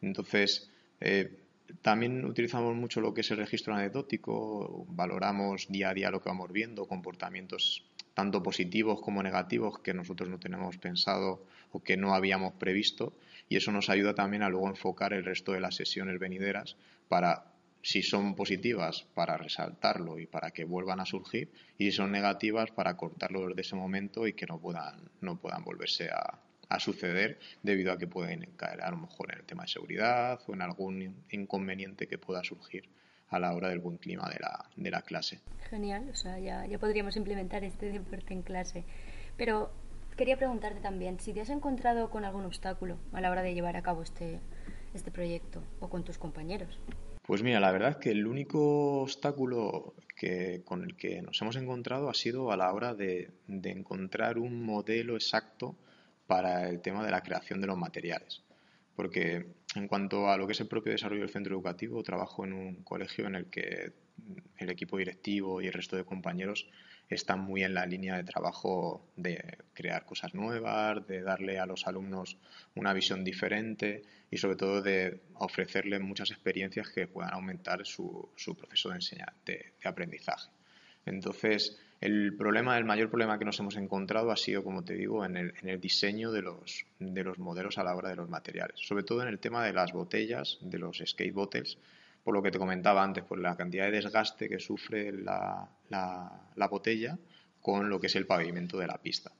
Entonces, 0.00 0.70
eh, 1.02 1.30
también 1.82 2.24
utilizamos 2.24 2.74
mucho 2.74 3.00
lo 3.00 3.14
que 3.14 3.22
es 3.22 3.30
el 3.30 3.38
registro 3.38 3.74
anecdótico, 3.74 4.86
valoramos 4.88 5.68
día 5.68 5.90
a 5.90 5.94
día 5.94 6.10
lo 6.10 6.20
que 6.20 6.28
vamos 6.28 6.52
viendo, 6.52 6.86
comportamientos 6.86 7.84
tanto 8.14 8.42
positivos 8.42 9.00
como 9.00 9.22
negativos 9.22 9.78
que 9.78 9.94
nosotros 9.94 10.28
no 10.28 10.38
tenemos 10.38 10.76
pensado 10.78 11.46
o 11.72 11.82
que 11.82 11.96
no 11.96 12.14
habíamos 12.14 12.54
previsto 12.54 13.12
y 13.48 13.56
eso 13.56 13.72
nos 13.72 13.88
ayuda 13.88 14.14
también 14.14 14.42
a 14.42 14.48
luego 14.48 14.68
enfocar 14.68 15.12
el 15.12 15.24
resto 15.24 15.52
de 15.52 15.60
las 15.60 15.76
sesiones 15.76 16.18
venideras 16.18 16.76
para 17.08 17.44
si 17.82 18.02
son 18.02 18.34
positivas 18.34 19.06
para 19.14 19.38
resaltarlo 19.38 20.18
y 20.18 20.26
para 20.26 20.50
que 20.50 20.64
vuelvan 20.64 21.00
a 21.00 21.06
surgir 21.06 21.50
y 21.78 21.86
si 21.86 21.92
son 21.92 22.12
negativas 22.12 22.70
para 22.72 22.96
cortarlo 22.96 23.48
desde 23.48 23.62
ese 23.62 23.76
momento 23.76 24.26
y 24.26 24.34
que 24.34 24.46
no 24.46 24.58
puedan 24.58 25.00
no 25.20 25.36
puedan 25.36 25.64
volverse 25.64 26.10
a, 26.10 26.38
a 26.70 26.78
suceder 26.78 27.38
debido 27.62 27.92
a 27.92 27.98
que 27.98 28.06
pueden 28.06 28.46
caer 28.56 28.80
a 28.80 28.90
lo 28.90 28.96
mejor 28.96 29.32
en 29.32 29.40
el 29.40 29.44
tema 29.44 29.64
de 29.64 29.68
seguridad 29.68 30.40
o 30.46 30.54
en 30.54 30.62
algún 30.62 31.24
inconveniente 31.30 32.06
que 32.06 32.16
pueda 32.16 32.42
surgir 32.44 32.88
a 33.28 33.38
la 33.38 33.52
hora 33.54 33.68
del 33.68 33.80
buen 33.80 33.98
clima 33.98 34.28
de 34.30 34.38
la, 34.40 34.64
de 34.76 34.90
la 34.90 35.02
clase. 35.02 35.40
Genial, 35.68 36.08
o 36.10 36.14
sea, 36.14 36.38
ya, 36.38 36.66
ya 36.66 36.78
podríamos 36.78 37.16
implementar 37.16 37.64
este 37.64 37.90
deporte 37.90 38.34
en 38.34 38.42
clase. 38.42 38.84
Pero 39.36 39.70
quería 40.16 40.36
preguntarte 40.36 40.80
también 40.80 41.18
si 41.18 41.32
te 41.32 41.40
has 41.40 41.50
encontrado 41.50 42.08
con 42.08 42.24
algún 42.24 42.44
obstáculo 42.44 42.98
a 43.12 43.20
la 43.20 43.30
hora 43.30 43.42
de 43.42 43.52
llevar 43.52 43.76
a 43.76 43.82
cabo 43.82 44.02
este, 44.02 44.38
este 44.94 45.10
proyecto 45.10 45.62
o 45.80 45.90
con 45.90 46.04
tus 46.04 46.18
compañeros. 46.18 46.78
Pues 47.22 47.42
mira, 47.42 47.58
la 47.58 47.72
verdad 47.72 47.90
es 47.90 47.96
que 47.96 48.10
el 48.10 48.26
único 48.26 49.02
obstáculo 49.02 49.94
que, 50.16 50.62
con 50.64 50.84
el 50.84 50.96
que 50.96 51.20
nos 51.22 51.40
hemos 51.42 51.56
encontrado 51.56 52.08
ha 52.08 52.14
sido 52.14 52.52
a 52.52 52.56
la 52.56 52.72
hora 52.72 52.94
de, 52.94 53.30
de 53.48 53.70
encontrar 53.70 54.38
un 54.38 54.62
modelo 54.64 55.14
exacto 55.14 55.76
para 56.30 56.68
el 56.68 56.80
tema 56.80 57.04
de 57.04 57.10
la 57.10 57.22
creación 57.22 57.60
de 57.60 57.66
los 57.66 57.76
materiales. 57.76 58.44
Porque 58.94 59.46
en 59.74 59.88
cuanto 59.88 60.30
a 60.30 60.36
lo 60.36 60.46
que 60.46 60.52
es 60.52 60.60
el 60.60 60.68
propio 60.68 60.92
desarrollo 60.92 61.22
del 61.22 61.30
centro 61.30 61.56
educativo, 61.56 62.04
trabajo 62.04 62.44
en 62.44 62.52
un 62.52 62.84
colegio 62.84 63.26
en 63.26 63.34
el 63.34 63.46
que 63.46 63.94
el 64.56 64.70
equipo 64.70 64.96
directivo 64.96 65.60
y 65.60 65.66
el 65.66 65.72
resto 65.72 65.96
de 65.96 66.04
compañeros 66.04 66.68
están 67.08 67.40
muy 67.40 67.64
en 67.64 67.74
la 67.74 67.84
línea 67.84 68.16
de 68.16 68.22
trabajo 68.22 69.10
de 69.16 69.58
crear 69.74 70.04
cosas 70.04 70.32
nuevas, 70.32 71.04
de 71.08 71.20
darle 71.22 71.58
a 71.58 71.66
los 71.66 71.88
alumnos 71.88 72.38
una 72.76 72.92
visión 72.92 73.24
diferente 73.24 74.02
y 74.30 74.36
sobre 74.36 74.54
todo 74.54 74.82
de 74.82 75.22
ofrecerles 75.34 76.00
muchas 76.00 76.30
experiencias 76.30 76.90
que 76.90 77.08
puedan 77.08 77.34
aumentar 77.34 77.84
su, 77.84 78.30
proceso 78.56 78.90
de, 78.90 78.94
enseñanza, 78.94 79.34
de 79.44 79.72
aprendizaje. 79.82 80.48
Entonces, 81.06 81.76
el 82.00 82.34
problema, 82.34 82.78
el 82.78 82.84
mayor 82.84 83.10
problema 83.10 83.38
que 83.38 83.44
nos 83.44 83.60
hemos 83.60 83.76
encontrado 83.76 84.30
ha 84.30 84.36
sido, 84.36 84.64
como 84.64 84.82
te 84.84 84.94
digo, 84.94 85.24
en 85.24 85.36
el, 85.36 85.54
en 85.60 85.68
el 85.68 85.80
diseño 85.80 86.32
de 86.32 86.40
los, 86.40 86.86
de 86.98 87.24
los 87.24 87.38
modelos 87.38 87.76
a 87.76 87.84
la 87.84 87.94
hora 87.94 88.08
de 88.08 88.16
los 88.16 88.28
materiales, 88.28 88.80
sobre 88.80 89.04
todo 89.04 89.22
en 89.22 89.28
el 89.28 89.38
tema 89.38 89.64
de 89.64 89.74
las 89.74 89.92
botellas, 89.92 90.58
de 90.62 90.78
los 90.78 91.02
skate 91.04 91.34
bottles, 91.34 91.76
por 92.24 92.34
lo 92.34 92.42
que 92.42 92.50
te 92.50 92.58
comentaba 92.58 93.02
antes, 93.02 93.24
por 93.24 93.38
la 93.38 93.56
cantidad 93.56 93.84
de 93.84 93.92
desgaste 93.92 94.48
que 94.48 94.58
sufre 94.58 95.12
la, 95.12 95.68
la, 95.90 96.68
botella 96.68 97.18
con 97.60 97.90
lo 97.90 98.00
que 98.00 98.06
es 98.06 98.16
el 98.16 98.26
pavimento 98.26 98.78
de 98.78 98.86
la 98.86 98.98
pista. 98.98 99.32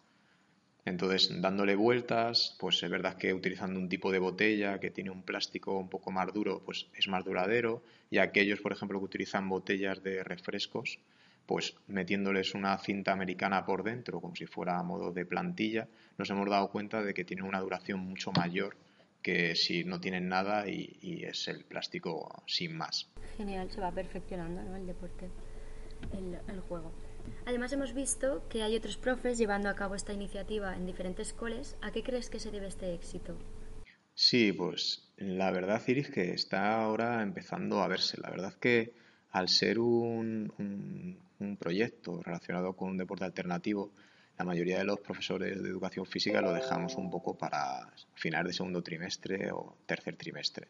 Entonces, 0.84 1.40
dándole 1.40 1.74
vueltas, 1.74 2.56
pues 2.58 2.82
es 2.82 2.90
verdad 2.90 3.16
que 3.16 3.32
utilizando 3.34 3.78
un 3.78 3.88
tipo 3.88 4.10
de 4.10 4.18
botella 4.18 4.80
que 4.80 4.90
tiene 4.90 5.10
un 5.10 5.22
plástico 5.22 5.78
un 5.78 5.88
poco 5.88 6.10
más 6.10 6.32
duro, 6.32 6.62
pues 6.64 6.88
es 6.94 7.06
más 7.08 7.24
duradero. 7.24 7.82
Y 8.10 8.18
aquellos, 8.18 8.60
por 8.60 8.72
ejemplo, 8.72 8.98
que 8.98 9.04
utilizan 9.04 9.48
botellas 9.48 10.02
de 10.02 10.24
refrescos, 10.24 10.98
pues 11.46 11.74
metiéndoles 11.88 12.54
una 12.54 12.78
cinta 12.78 13.12
americana 13.12 13.64
por 13.64 13.82
dentro, 13.82 14.20
como 14.20 14.36
si 14.36 14.46
fuera 14.46 14.78
a 14.78 14.82
modo 14.82 15.12
de 15.12 15.26
plantilla, 15.26 15.88
nos 16.18 16.30
hemos 16.30 16.48
dado 16.48 16.70
cuenta 16.70 17.02
de 17.02 17.14
que 17.14 17.24
tiene 17.24 17.42
una 17.42 17.60
duración 17.60 18.00
mucho 18.00 18.32
mayor 18.32 18.76
que 19.22 19.54
si 19.54 19.84
no 19.84 20.00
tienen 20.00 20.28
nada 20.28 20.66
y, 20.68 21.24
es 21.24 21.48
el 21.48 21.64
plástico 21.64 22.42
sin 22.46 22.76
más. 22.76 23.10
Genial, 23.36 23.70
se 23.70 23.80
va 23.80 23.92
perfeccionando 23.92 24.62
¿no? 24.62 24.76
el 24.76 24.86
deporte, 24.86 25.28
el, 26.12 26.38
el, 26.48 26.60
juego. 26.60 26.92
Además 27.44 27.72
hemos 27.72 27.92
visto 27.92 28.46
que 28.48 28.62
hay 28.62 28.76
otros 28.76 28.96
profes 28.96 29.36
llevando 29.38 29.68
a 29.68 29.74
cabo 29.74 29.94
esta 29.94 30.12
iniciativa 30.12 30.74
en 30.74 30.86
diferentes 30.86 31.32
coles. 31.32 31.76
¿A 31.82 31.92
qué 31.92 32.02
crees 32.02 32.30
que 32.30 32.40
se 32.40 32.50
debe 32.50 32.68
este 32.68 32.94
éxito? 32.94 33.36
Sí, 34.14 34.52
pues 34.52 35.10
la 35.16 35.50
verdad, 35.50 35.82
Iris, 35.86 36.10
que 36.10 36.32
está 36.32 36.82
ahora 36.82 37.22
empezando 37.22 37.82
a 37.82 37.88
verse. 37.88 38.20
La 38.20 38.30
verdad 38.30 38.54
que 38.54 38.94
al 39.30 39.48
ser 39.48 39.78
un, 39.78 40.52
un, 40.58 41.18
proyecto 41.56 42.22
relacionado 42.22 42.74
con 42.74 42.90
un 42.90 42.96
deporte 42.96 43.24
alternativo, 43.24 43.92
la 44.38 44.44
mayoría 44.44 44.78
de 44.78 44.84
los 44.84 45.00
profesores 45.00 45.62
de 45.62 45.68
educación 45.68 46.06
física 46.06 46.40
lo 46.40 46.52
dejamos 46.52 46.94
un 46.96 47.10
poco 47.10 47.36
para 47.36 47.92
final 48.14 48.46
de 48.46 48.52
segundo 48.52 48.82
trimestre 48.82 49.50
o 49.52 49.76
tercer 49.86 50.16
trimestre. 50.16 50.68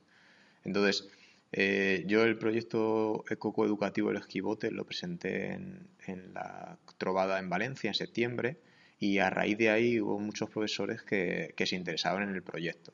Entonces, 0.64 1.08
eh, 1.52 2.04
yo 2.06 2.24
el 2.24 2.36
proyecto 2.38 3.24
ecocoeducativo 3.28 4.10
El 4.10 4.16
Esquivote 4.16 4.70
lo 4.70 4.84
presenté 4.84 5.52
en, 5.52 5.88
en, 6.06 6.34
la 6.34 6.78
Trovada 6.98 7.38
en 7.38 7.48
Valencia 7.48 7.88
en 7.88 7.94
septiembre 7.94 8.58
y 8.98 9.18
a 9.18 9.30
raíz 9.30 9.58
de 9.58 9.70
ahí 9.70 10.00
hubo 10.00 10.18
muchos 10.18 10.50
profesores 10.50 11.02
que, 11.02 11.54
que 11.56 11.66
se 11.66 11.76
interesaban 11.76 12.22
en 12.22 12.34
el 12.34 12.42
proyecto. 12.42 12.92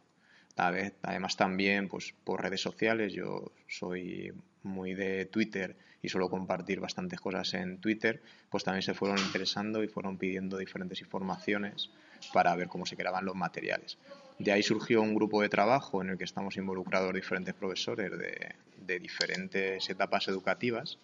Además 0.57 1.37
también 1.37 1.89
pues, 1.89 2.15
por 2.25 2.43
redes 2.43 2.63
sociales, 2.63 3.13
yo 3.13 3.53
soy 3.69 4.33
muy 4.67 4.95
de 4.95 5.27
Twitter 5.27 5.77
y 6.03 6.09
suelo 6.09 6.29
compartir 6.29 6.81
bastantes 6.81 7.21
cosas 7.21 7.55
en 7.55 7.79
Twitter, 7.79 8.23
pues 8.51 8.65
también 8.65 8.83
se 8.83 8.95
fueron 8.95 9.19
interesando 9.19 9.83
y 9.83 9.89
fueron 9.89 10.19
pidiendo 10.19 10.57
diferentes 10.59 11.01
informaciones 11.01 11.91
para 12.33 12.55
ver 12.55 12.69
cómo 12.69 12.87
se 12.87 12.97
creaban 12.97 13.25
los 13.25 13.35
materiales. 13.35 13.99
De 14.39 14.53
ahí 14.53 14.63
surgió 14.63 15.01
un 15.01 15.15
grupo 15.15 15.41
de 15.41 15.49
trabajo 15.49 16.03
en 16.03 16.11
el 16.11 16.19
que 16.19 16.25
estamos 16.25 16.57
involucrados 16.57 17.15
diferentes 17.15 17.55
profesores 17.55 18.11
de, 18.11 18.99
diferentes 19.01 19.89
etapas 19.89 20.29
educativas, 20.29 20.99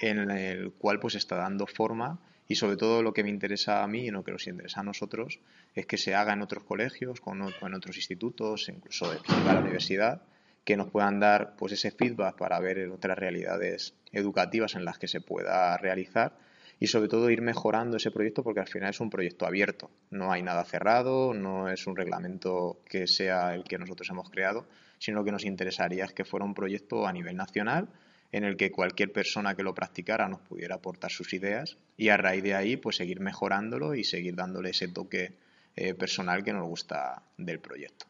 en 0.00 0.30
el 0.30 0.72
cual 0.72 0.98
pues 0.98 1.14
está 1.14 1.36
dando 1.36 1.66
forma 1.66 2.18
y 2.48 2.56
sobre 2.56 2.76
todo 2.76 3.02
lo 3.02 3.14
que 3.14 3.22
me 3.22 3.30
interesa 3.30 3.82
a 3.82 3.86
mí 3.86 4.06
y 4.06 4.10
lo 4.10 4.24
que 4.24 4.32
nos 4.32 4.46
interesa 4.46 4.80
a 4.80 4.84
nosotros 4.84 5.38
es 5.74 5.86
que 5.86 5.96
se 5.96 6.14
haga 6.14 6.32
en 6.32 6.42
otros 6.42 6.64
colegios, 6.64 7.20
con, 7.20 7.40
en 7.40 7.74
otros 7.74 7.96
institutos, 7.96 8.68
incluso 8.68 9.10
de 9.10 9.20
la 9.46 9.60
universidad, 9.60 10.22
que 10.64 10.76
nos 10.76 10.90
puedan 10.90 11.20
dar 11.20 11.56
pues 11.56 11.72
ese 11.72 11.90
feedback 11.90 12.36
para 12.36 12.58
ver 12.60 12.88
otras 12.90 13.18
realidades 13.18 13.94
educativas 14.12 14.74
en 14.74 14.84
las 14.84 14.98
que 14.98 15.08
se 15.08 15.20
pueda 15.20 15.76
realizar 15.76 16.36
y 16.80 16.86
sobre 16.86 17.08
todo 17.08 17.30
ir 17.30 17.42
mejorando 17.42 17.96
ese 17.96 18.10
proyecto 18.10 18.42
porque 18.42 18.60
al 18.60 18.68
final 18.68 18.90
es 18.90 19.00
un 19.00 19.10
proyecto 19.10 19.46
abierto, 19.46 19.90
no 20.10 20.32
hay 20.32 20.42
nada 20.42 20.64
cerrado, 20.64 21.34
no 21.34 21.68
es 21.68 21.86
un 21.86 21.96
reglamento 21.96 22.80
que 22.88 23.06
sea 23.06 23.54
el 23.54 23.64
que 23.64 23.78
nosotros 23.78 24.08
hemos 24.10 24.30
creado, 24.30 24.66
sino 24.98 25.24
que 25.24 25.32
nos 25.32 25.44
interesaría 25.44 26.06
que 26.08 26.24
fuera 26.24 26.44
un 26.44 26.54
proyecto 26.54 27.06
a 27.06 27.12
nivel 27.12 27.36
nacional 27.36 27.88
en 28.32 28.44
el 28.44 28.56
que 28.56 28.72
cualquier 28.72 29.12
persona 29.12 29.54
que 29.54 29.62
lo 29.62 29.74
practicara 29.74 30.28
nos 30.28 30.40
pudiera 30.40 30.76
aportar 30.76 31.12
sus 31.12 31.32
ideas 31.34 31.78
y 31.96 32.08
a 32.08 32.16
raíz 32.16 32.42
de 32.42 32.54
ahí 32.54 32.76
pues 32.76 32.96
seguir 32.96 33.20
mejorándolo 33.20 33.94
y 33.94 34.02
seguir 34.02 34.34
dándole 34.34 34.70
ese 34.70 34.88
toque 34.88 35.36
eh, 35.76 35.94
personal 35.94 36.42
que 36.42 36.52
nos 36.52 36.66
gusta 36.66 37.22
del 37.36 37.60
proyecto. 37.60 38.06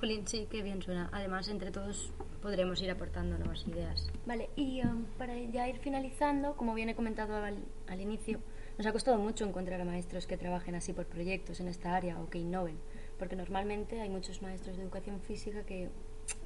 Jolín, 0.00 0.28
sí, 0.28 0.46
qué 0.48 0.62
bien 0.62 0.80
suena. 0.80 1.08
Además, 1.12 1.48
entre 1.48 1.72
todos 1.72 2.12
podremos 2.40 2.80
ir 2.80 2.90
aportando 2.90 3.36
nuevas 3.36 3.66
ideas. 3.66 4.08
Vale, 4.26 4.48
y 4.54 4.80
um, 4.82 5.04
para 5.18 5.36
ya 5.36 5.68
ir 5.68 5.78
finalizando, 5.78 6.56
como 6.56 6.74
bien 6.74 6.88
he 6.88 6.94
comentado 6.94 7.34
al, 7.34 7.56
al, 7.88 8.00
inicio, 8.00 8.38
nos 8.76 8.86
ha 8.86 8.92
costado 8.92 9.18
mucho 9.18 9.44
encontrar 9.44 9.80
a 9.80 9.84
maestros 9.84 10.28
que 10.28 10.36
trabajen 10.36 10.76
así 10.76 10.92
por 10.92 11.06
proyectos 11.06 11.58
en 11.58 11.66
esta 11.66 11.96
área 11.96 12.20
o 12.20 12.30
que 12.30 12.38
innoven, 12.38 12.78
porque 13.18 13.34
normalmente 13.34 14.00
hay 14.00 14.08
muchos 14.08 14.40
maestros 14.40 14.76
de 14.76 14.84
educación 14.84 15.20
física 15.20 15.64
que 15.64 15.88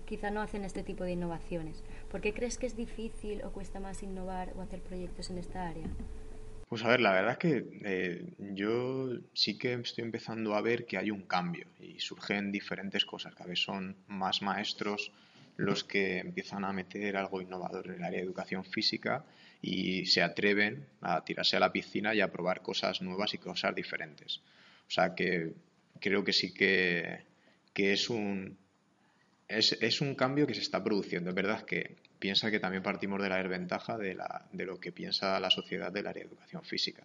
quizá 0.07 0.31
no 0.31 0.41
hacen 0.41 0.65
este 0.65 0.83
tipo 0.83 1.05
de 1.05 1.13
innovaciones. 1.13 1.85
¿Por 2.11 2.23
qué 2.23 2.33
crees 2.33 2.57
que 2.57 2.67
es 2.67 2.75
difícil 2.75 3.45
o 3.45 3.53
cuesta 3.53 3.81
más 3.81 4.03
innovar 4.03 4.55
o 4.57 4.63
hacer 4.63 4.81
proyectos 4.81 5.29
en 5.29 5.37
esta 5.37 5.69
área? 5.69 5.89
Pues 6.73 6.85
a 6.87 6.89
ver, 6.89 7.03
la 7.03 7.13
verdad 7.13 7.33
es 7.33 7.37
que 7.37 7.67
eh, 7.85 8.25
yo 8.39 9.11
sí 9.35 9.59
que 9.59 9.75
estoy 9.75 10.05
empezando 10.05 10.55
a 10.55 10.63
ver 10.63 10.87
que 10.87 10.97
hay 10.97 11.11
un 11.11 11.21
cambio 11.21 11.67
y 11.79 12.01
surgen 12.01 12.51
diferentes 12.51 13.05
cosas. 13.05 13.35
Cada 13.35 13.51
vez 13.51 13.63
son 13.63 13.95
más 14.07 14.41
maestros 14.41 15.13
los 15.59 15.85
que 15.85 16.21
empiezan 16.21 16.65
a 16.65 16.73
meter 16.73 17.19
algo 17.19 17.43
innovador 17.43 17.89
en 17.89 17.97
el 17.97 18.05
área 18.05 18.21
de 18.21 18.25
educación 18.25 18.65
física 18.65 19.23
y 19.61 20.07
se 20.07 20.23
atreven 20.23 20.87
a 21.03 21.23
tirarse 21.23 21.59
a 21.59 21.61
la 21.61 21.73
piscina 21.73 22.15
y 22.15 22.23
a 22.23 22.33
probar 22.33 22.63
cosas 22.63 23.03
nuevas 23.03 23.35
y 23.35 23.37
cosas 23.37 23.75
diferentes. 23.75 24.41
O 24.89 24.91
sea 24.91 25.15
que 25.15 25.53
creo 26.01 26.25
que 26.25 26.33
sí 26.33 26.55
que, 26.55 27.21
que 27.75 27.93
es 27.93 28.09
un, 28.09 28.57
es, 29.47 29.77
es, 29.79 30.01
un 30.01 30.15
cambio 30.15 30.47
que 30.47 30.55
se 30.55 30.63
está 30.63 30.83
produciendo. 30.83 31.29
Es 31.29 31.37
verdad 31.37 31.67
que 31.67 31.97
piensa 32.23 32.53
que 32.53 32.61
también 32.61 32.85
partimos 32.85 33.21
de 33.21 33.29
la 33.29 33.39
desventaja 33.39 33.99
de, 33.99 34.15
lo 34.65 34.79
que 34.79 34.93
piensa 34.93 35.41
la 35.41 35.51
sociedad 35.51 35.91
del 35.91 36.07
área 36.07 36.23
de 36.23 36.29
educación 36.29 36.63
física. 36.63 37.03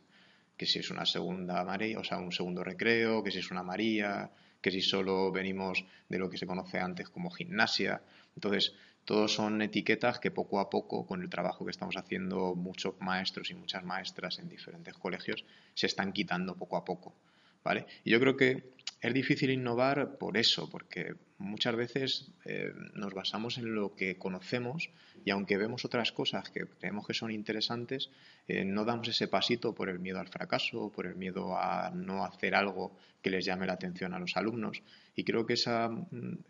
Que 0.55 0.67
si 0.67 0.77
es 0.77 0.91
una 0.91 1.07
segunda 1.07 1.63
María, 1.63 1.97
o 1.97 2.03
sea, 2.03 2.19
un 2.19 2.31
segundo 2.31 2.63
recreo, 2.63 3.23
que 3.23 3.31
si 3.31 3.39
es 3.39 3.49
una 3.49 3.63
María, 3.63 4.29
que 4.61 4.69
si 4.69 4.79
solo 4.79 5.31
venimos 5.31 5.83
de 6.07 6.19
lo 6.19 6.29
que 6.29 6.37
se 6.37 6.45
conoce 6.45 6.77
antes 6.77 7.09
como 7.09 7.31
gimnasia. 7.31 8.03
Entonces, 8.35 8.75
todos 9.05 9.33
son 9.33 9.59
etiquetas 9.63 10.19
que 10.19 10.29
poco 10.29 10.59
a 10.59 10.69
poco, 10.69 11.07
con 11.07 11.23
el 11.23 11.29
trabajo 11.31 11.65
que 11.65 11.71
estamos 11.71 11.97
haciendo 11.97 12.53
muchos 12.53 12.93
maestros 12.99 13.49
y 13.49 13.55
muchas 13.55 13.83
maestras 13.83 14.37
en 14.37 14.47
diferentes 14.49 14.93
colegios, 14.93 15.43
se 15.73 15.87
están 15.87 16.13
quitando 16.13 16.55
poco 16.55 16.77
a 16.77 16.85
poco. 16.85 17.15
¿vale? 17.63 17.87
Y 18.03 18.11
yo 18.11 18.19
creo 18.19 18.37
que 18.37 18.76
es 18.99 19.13
difícil 19.13 19.51
innovar 19.51 20.17
por 20.17 20.37
eso, 20.37 20.69
porque 20.69 21.15
muchas 21.37 21.75
veces 21.75 22.31
eh, 22.45 22.73
nos 22.95 23.13
basamos 23.13 23.57
en 23.57 23.75
lo 23.75 23.95
que 23.95 24.17
conocemos 24.17 24.89
y 25.23 25.29
aunque 25.29 25.57
vemos 25.57 25.85
otras 25.85 26.11
cosas 26.11 26.49
que 26.49 26.65
creemos 26.65 27.05
que 27.05 27.13
son 27.13 27.31
interesantes, 27.31 28.09
eh, 28.47 28.65
no 28.65 28.85
damos 28.85 29.07
ese 29.07 29.27
pasito 29.27 29.75
por 29.75 29.89
el 29.89 29.99
miedo 29.99 30.19
al 30.19 30.29
fracaso, 30.29 30.91
por 30.95 31.05
el 31.05 31.15
miedo 31.15 31.55
a 31.57 31.91
no 31.91 32.25
hacer 32.25 32.55
algo 32.55 32.97
que 33.21 33.29
les 33.29 33.45
llame 33.45 33.67
la 33.67 33.73
atención 33.73 34.13
a 34.13 34.19
los 34.19 34.35
alumnos. 34.35 34.81
Y 35.15 35.23
creo 35.23 35.45
que 35.45 35.53
esa, 35.53 35.89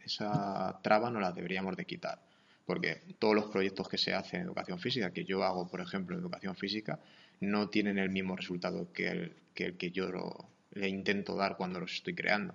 esa 0.03 0.79
traba 0.81 1.09
no 1.09 1.19
la 1.19 1.31
deberíamos 1.33 1.75
de 1.75 1.85
quitar, 1.85 2.21
porque 2.65 3.01
todos 3.19 3.35
los 3.35 3.45
proyectos 3.45 3.89
que 3.89 3.97
se 3.97 4.13
hacen 4.13 4.41
en 4.41 4.45
educación 4.47 4.79
física, 4.79 5.11
que 5.11 5.25
yo 5.25 5.43
hago, 5.43 5.67
por 5.67 5.81
ejemplo, 5.81 6.15
en 6.15 6.21
educación 6.21 6.55
física, 6.55 6.99
no 7.41 7.69
tienen 7.69 7.97
el 7.97 8.09
mismo 8.09 8.35
resultado 8.35 8.91
que 8.93 9.07
el 9.07 9.35
que, 9.57 9.65
el 9.65 9.77
que 9.77 9.91
yo 9.91 10.07
le 10.77 10.87
intento 10.87 11.35
dar 11.35 11.57
cuando 11.57 11.79
los 11.79 11.93
estoy 11.93 12.13
creando. 12.13 12.53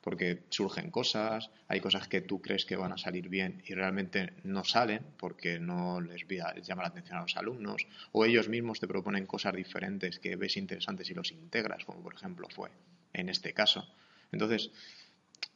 Porque 0.00 0.42
surgen 0.50 0.90
cosas, 0.90 1.50
hay 1.66 1.80
cosas 1.80 2.08
que 2.08 2.20
tú 2.20 2.42
crees 2.42 2.66
que 2.66 2.76
van 2.76 2.92
a 2.92 2.98
salir 2.98 3.30
bien 3.30 3.62
y 3.66 3.72
realmente 3.72 4.34
no 4.42 4.62
salen 4.62 5.00
porque 5.16 5.58
no 5.58 6.00
les, 6.00 6.26
llama 6.62 6.82
la 6.82 6.88
atención 6.88 7.16
a 7.16 7.22
los 7.22 7.36
alumnos, 7.36 7.86
o 8.12 8.26
ellos 8.26 8.50
mismos 8.50 8.80
te 8.80 8.86
proponen 8.86 9.26
cosas 9.26 9.54
diferentes 9.54 10.18
que 10.18 10.36
ves 10.36 10.58
interesantes 10.58 11.08
y 11.08 11.14
los 11.14 11.32
integras, 11.32 11.84
como 11.86 12.02
por 12.02 12.14
ejemplo 12.14 12.48
fue 12.50 12.70
en 13.14 13.30
este 13.30 13.54
caso. 13.54 13.88
Entonces, 14.30 14.70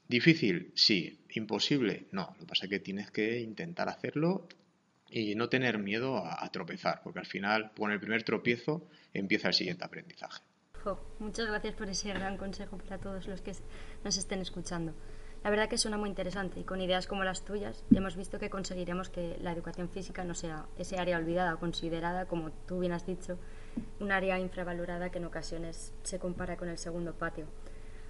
difícil, 0.09 0.73
sí, 0.75 1.21
imposible, 1.35 2.07
no. 2.13 2.31
Lo 2.35 2.41
que 2.41 2.47
pasa 2.47 2.65
es 2.65 2.71
que 2.71 2.81
tienes 2.81 3.11
que 3.11 3.41
intentar 3.41 3.91
hacerlo 3.91 4.49
y 5.11 5.35
no 5.35 5.51
tener 5.51 5.77
miedo 5.79 6.25
a, 6.25 6.43
a 6.43 6.51
tropezar, 6.51 7.03
porque 7.05 7.19
al 7.19 7.27
final, 7.27 7.73
con 7.77 7.93
el 7.93 8.01
primer 8.01 8.23
tropiezo, 8.23 8.89
empieza 9.13 9.49
el 9.49 9.55
siguiente 9.55 9.85
aprendizaje 9.85 10.48
muchas 11.19 11.47
gracias 11.47 11.75
por 11.75 11.89
ese 11.89 12.13
gran 12.13 12.37
consejo 12.37 12.79
para 12.79 12.99
todos 12.99 13.27
los 13.27 13.41
que 13.41 13.53
nos 14.05 14.17
estén 14.17 14.41
escuchando. 14.41 14.93
La 15.45 15.51
verdad 15.51 15.69
que 15.69 15.79
suena 15.79 15.97
muy 15.97 16.09
interesante 16.09 16.61
y 16.61 16.65
con 16.65 16.81
ideas 16.81 17.07
como 17.07 17.23
las 17.23 17.45
tuyas 17.45 17.85
hemos 17.93 18.17
visto 18.17 18.39
que 18.39 18.51
conseguiremos 18.51 19.09
que 19.09 19.39
la 19.41 19.53
educación 19.53 19.89
física 19.89 20.25
no 20.25 20.35
sea 20.35 20.67
ese 20.79 20.99
área 20.99 21.17
olvidada 21.17 21.55
o 21.55 21.61
considerada, 21.61 22.27
como 22.27 22.51
tú 22.51 22.81
bien 22.81 22.93
has 22.93 23.07
dicho, 23.07 23.39
un 24.01 24.11
área 24.11 24.39
infravalorada 24.39 25.11
que 25.11 25.19
en 25.19 25.27
ocasiones 25.27 25.95
se 26.03 26.19
compara 26.19 26.57
con 26.57 26.69
el 26.69 26.79
segundo 26.79 27.15
patio. 27.15 27.47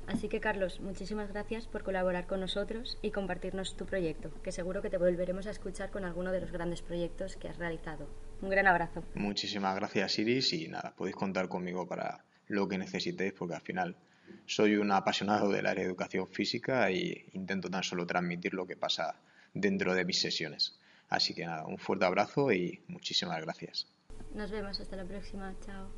Así 0.07 0.31
que 0.31 0.41
Carlos, 0.41 0.81
muchísimas 0.81 1.31
gracias 1.31 1.67
por 1.67 1.83
colaborar 1.83 2.27
con 2.27 2.41
nosotros 2.41 2.97
y 3.03 3.11
compartirnos 3.11 3.77
tu 3.77 3.85
proyecto, 3.85 4.31
que 4.43 4.53
seguro 4.53 4.81
que 4.81 4.89
te 4.89 4.97
volveremos 4.97 5.47
a 5.47 5.51
escuchar 5.51 5.91
con 5.91 6.07
alguno 6.07 6.33
de 6.33 6.41
los 6.41 6.51
grandes 6.51 6.81
proyectos 6.81 7.37
que 7.37 7.49
has 7.49 7.59
realizado. 7.59 8.09
Un 8.41 8.49
gran 8.49 8.67
abrazo. 8.67 9.05
Muchísimas 9.15 9.77
gracias 9.77 10.19
Iris 10.19 10.55
y 10.55 10.69
nada, 10.69 10.95
podéis 10.97 11.15
contar 11.15 11.49
conmigo 11.49 11.87
para 11.87 12.25
lo 12.49 12.69
que 12.69 12.79
necesitéis, 12.79 13.33
porque 13.33 13.55
al 13.55 13.61
final 13.61 13.97
soy 14.47 14.77
un 14.77 14.91
apasionado 14.93 15.51
de 15.51 15.63
la 15.63 15.73
educación 15.73 16.27
física 16.27 16.91
e 16.91 17.27
intento 17.33 17.71
tan 17.71 17.83
solo 17.83 18.07
transmitir 18.07 18.55
lo 18.55 18.67
que 18.67 18.77
pasa 18.77 19.15
dentro 19.55 19.95
de 19.95 20.05
mis 20.05 20.21
sesiones. 20.21 20.79
Así 21.09 21.35
que 21.35 21.47
nada, 21.47 21.65
un 21.67 21.79
fuerte 21.79 22.05
abrazo 22.05 22.53
y 22.53 22.81
muchísimas 22.89 23.43
gracias. 23.43 23.87
Nos 24.35 24.51
vemos 24.51 24.79
hasta 24.81 24.97
la 24.97 25.05
próxima. 25.05 25.55
Chao. 25.65 25.89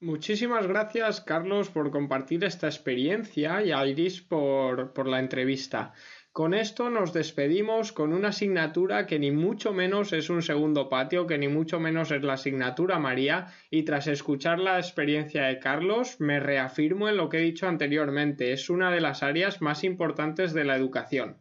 Muchísimas 0.00 0.66
gracias, 0.66 1.20
Carlos, 1.20 1.70
por 1.70 1.90
compartir 1.90 2.44
esta 2.44 2.66
experiencia 2.66 3.62
y 3.62 3.72
a 3.72 3.86
Iris 3.86 4.20
por, 4.20 4.92
por 4.92 5.06
la 5.06 5.18
entrevista. 5.18 5.94
Con 6.34 6.52
esto 6.52 6.90
nos 6.90 7.12
despedimos 7.12 7.92
con 7.92 8.12
una 8.12 8.30
asignatura 8.30 9.06
que 9.06 9.20
ni 9.20 9.30
mucho 9.30 9.72
menos 9.72 10.12
es 10.12 10.30
un 10.30 10.42
segundo 10.42 10.88
patio, 10.88 11.28
que 11.28 11.38
ni 11.38 11.46
mucho 11.46 11.78
menos 11.78 12.10
es 12.10 12.24
la 12.24 12.32
asignatura 12.32 12.98
María, 12.98 13.54
y 13.70 13.84
tras 13.84 14.08
escuchar 14.08 14.58
la 14.58 14.80
experiencia 14.80 15.44
de 15.44 15.60
Carlos 15.60 16.20
me 16.20 16.40
reafirmo 16.40 17.08
en 17.08 17.18
lo 17.18 17.28
que 17.28 17.38
he 17.38 17.42
dicho 17.42 17.68
anteriormente, 17.68 18.52
es 18.52 18.68
una 18.68 18.90
de 18.90 19.00
las 19.00 19.22
áreas 19.22 19.62
más 19.62 19.84
importantes 19.84 20.52
de 20.52 20.64
la 20.64 20.74
educación. 20.74 21.36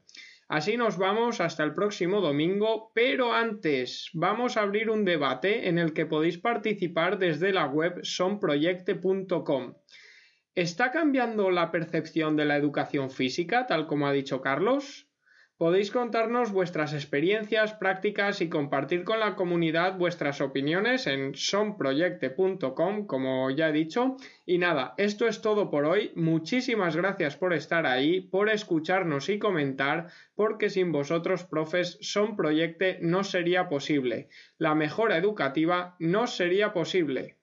Así 0.47 0.77
nos 0.77 0.99
vamos 0.99 1.41
hasta 1.41 1.63
el 1.63 1.73
próximo 1.73 2.21
domingo, 2.21 2.91
pero 2.93 3.33
antes 3.33 4.11
vamos 4.13 4.57
a 4.57 4.61
abrir 4.61 4.91
un 4.91 5.05
debate 5.05 5.69
en 5.69 5.79
el 5.79 5.93
que 5.93 6.05
podéis 6.05 6.37
participar 6.37 7.17
desde 7.17 7.51
la 7.51 7.65
web 7.65 8.01
sonproyecte.com. 8.03 9.73
¿Está 10.55 10.91
cambiando 10.91 11.49
la 11.49 11.71
percepción 11.71 12.35
de 12.35 12.45
la 12.45 12.57
educación 12.57 13.09
física, 13.09 13.65
tal 13.65 13.87
como 13.87 14.05
ha 14.05 14.13
dicho 14.13 14.39
Carlos? 14.39 15.07
Podéis 15.57 15.89
contarnos 15.89 16.51
vuestras 16.51 16.93
experiencias, 16.93 17.73
prácticas 17.73 18.39
y 18.39 18.49
compartir 18.49 19.03
con 19.03 19.19
la 19.19 19.35
comunidad 19.35 19.97
vuestras 19.97 20.41
opiniones 20.41 21.07
en 21.07 21.33
sonproyecte.com, 21.33 23.07
como 23.07 23.49
ya 23.49 23.69
he 23.69 23.71
dicho. 23.71 24.15
Y 24.45 24.59
nada, 24.59 24.93
esto 24.97 25.27
es 25.27 25.41
todo 25.41 25.71
por 25.71 25.85
hoy. 25.85 26.11
Muchísimas 26.15 26.95
gracias 26.95 27.35
por 27.35 27.53
estar 27.53 27.87
ahí, 27.87 28.21
por 28.21 28.47
escucharnos 28.47 29.29
y 29.29 29.39
comentar, 29.39 30.09
porque 30.35 30.69
sin 30.69 30.91
vosotros, 30.91 31.45
profes, 31.45 31.97
Son 32.01 32.35
Proyecte 32.35 32.99
no 33.01 33.23
sería 33.23 33.69
posible. 33.69 34.29
La 34.59 34.75
mejora 34.75 35.17
educativa 35.17 35.95
no 35.97 36.27
sería 36.27 36.73
posible. 36.73 37.37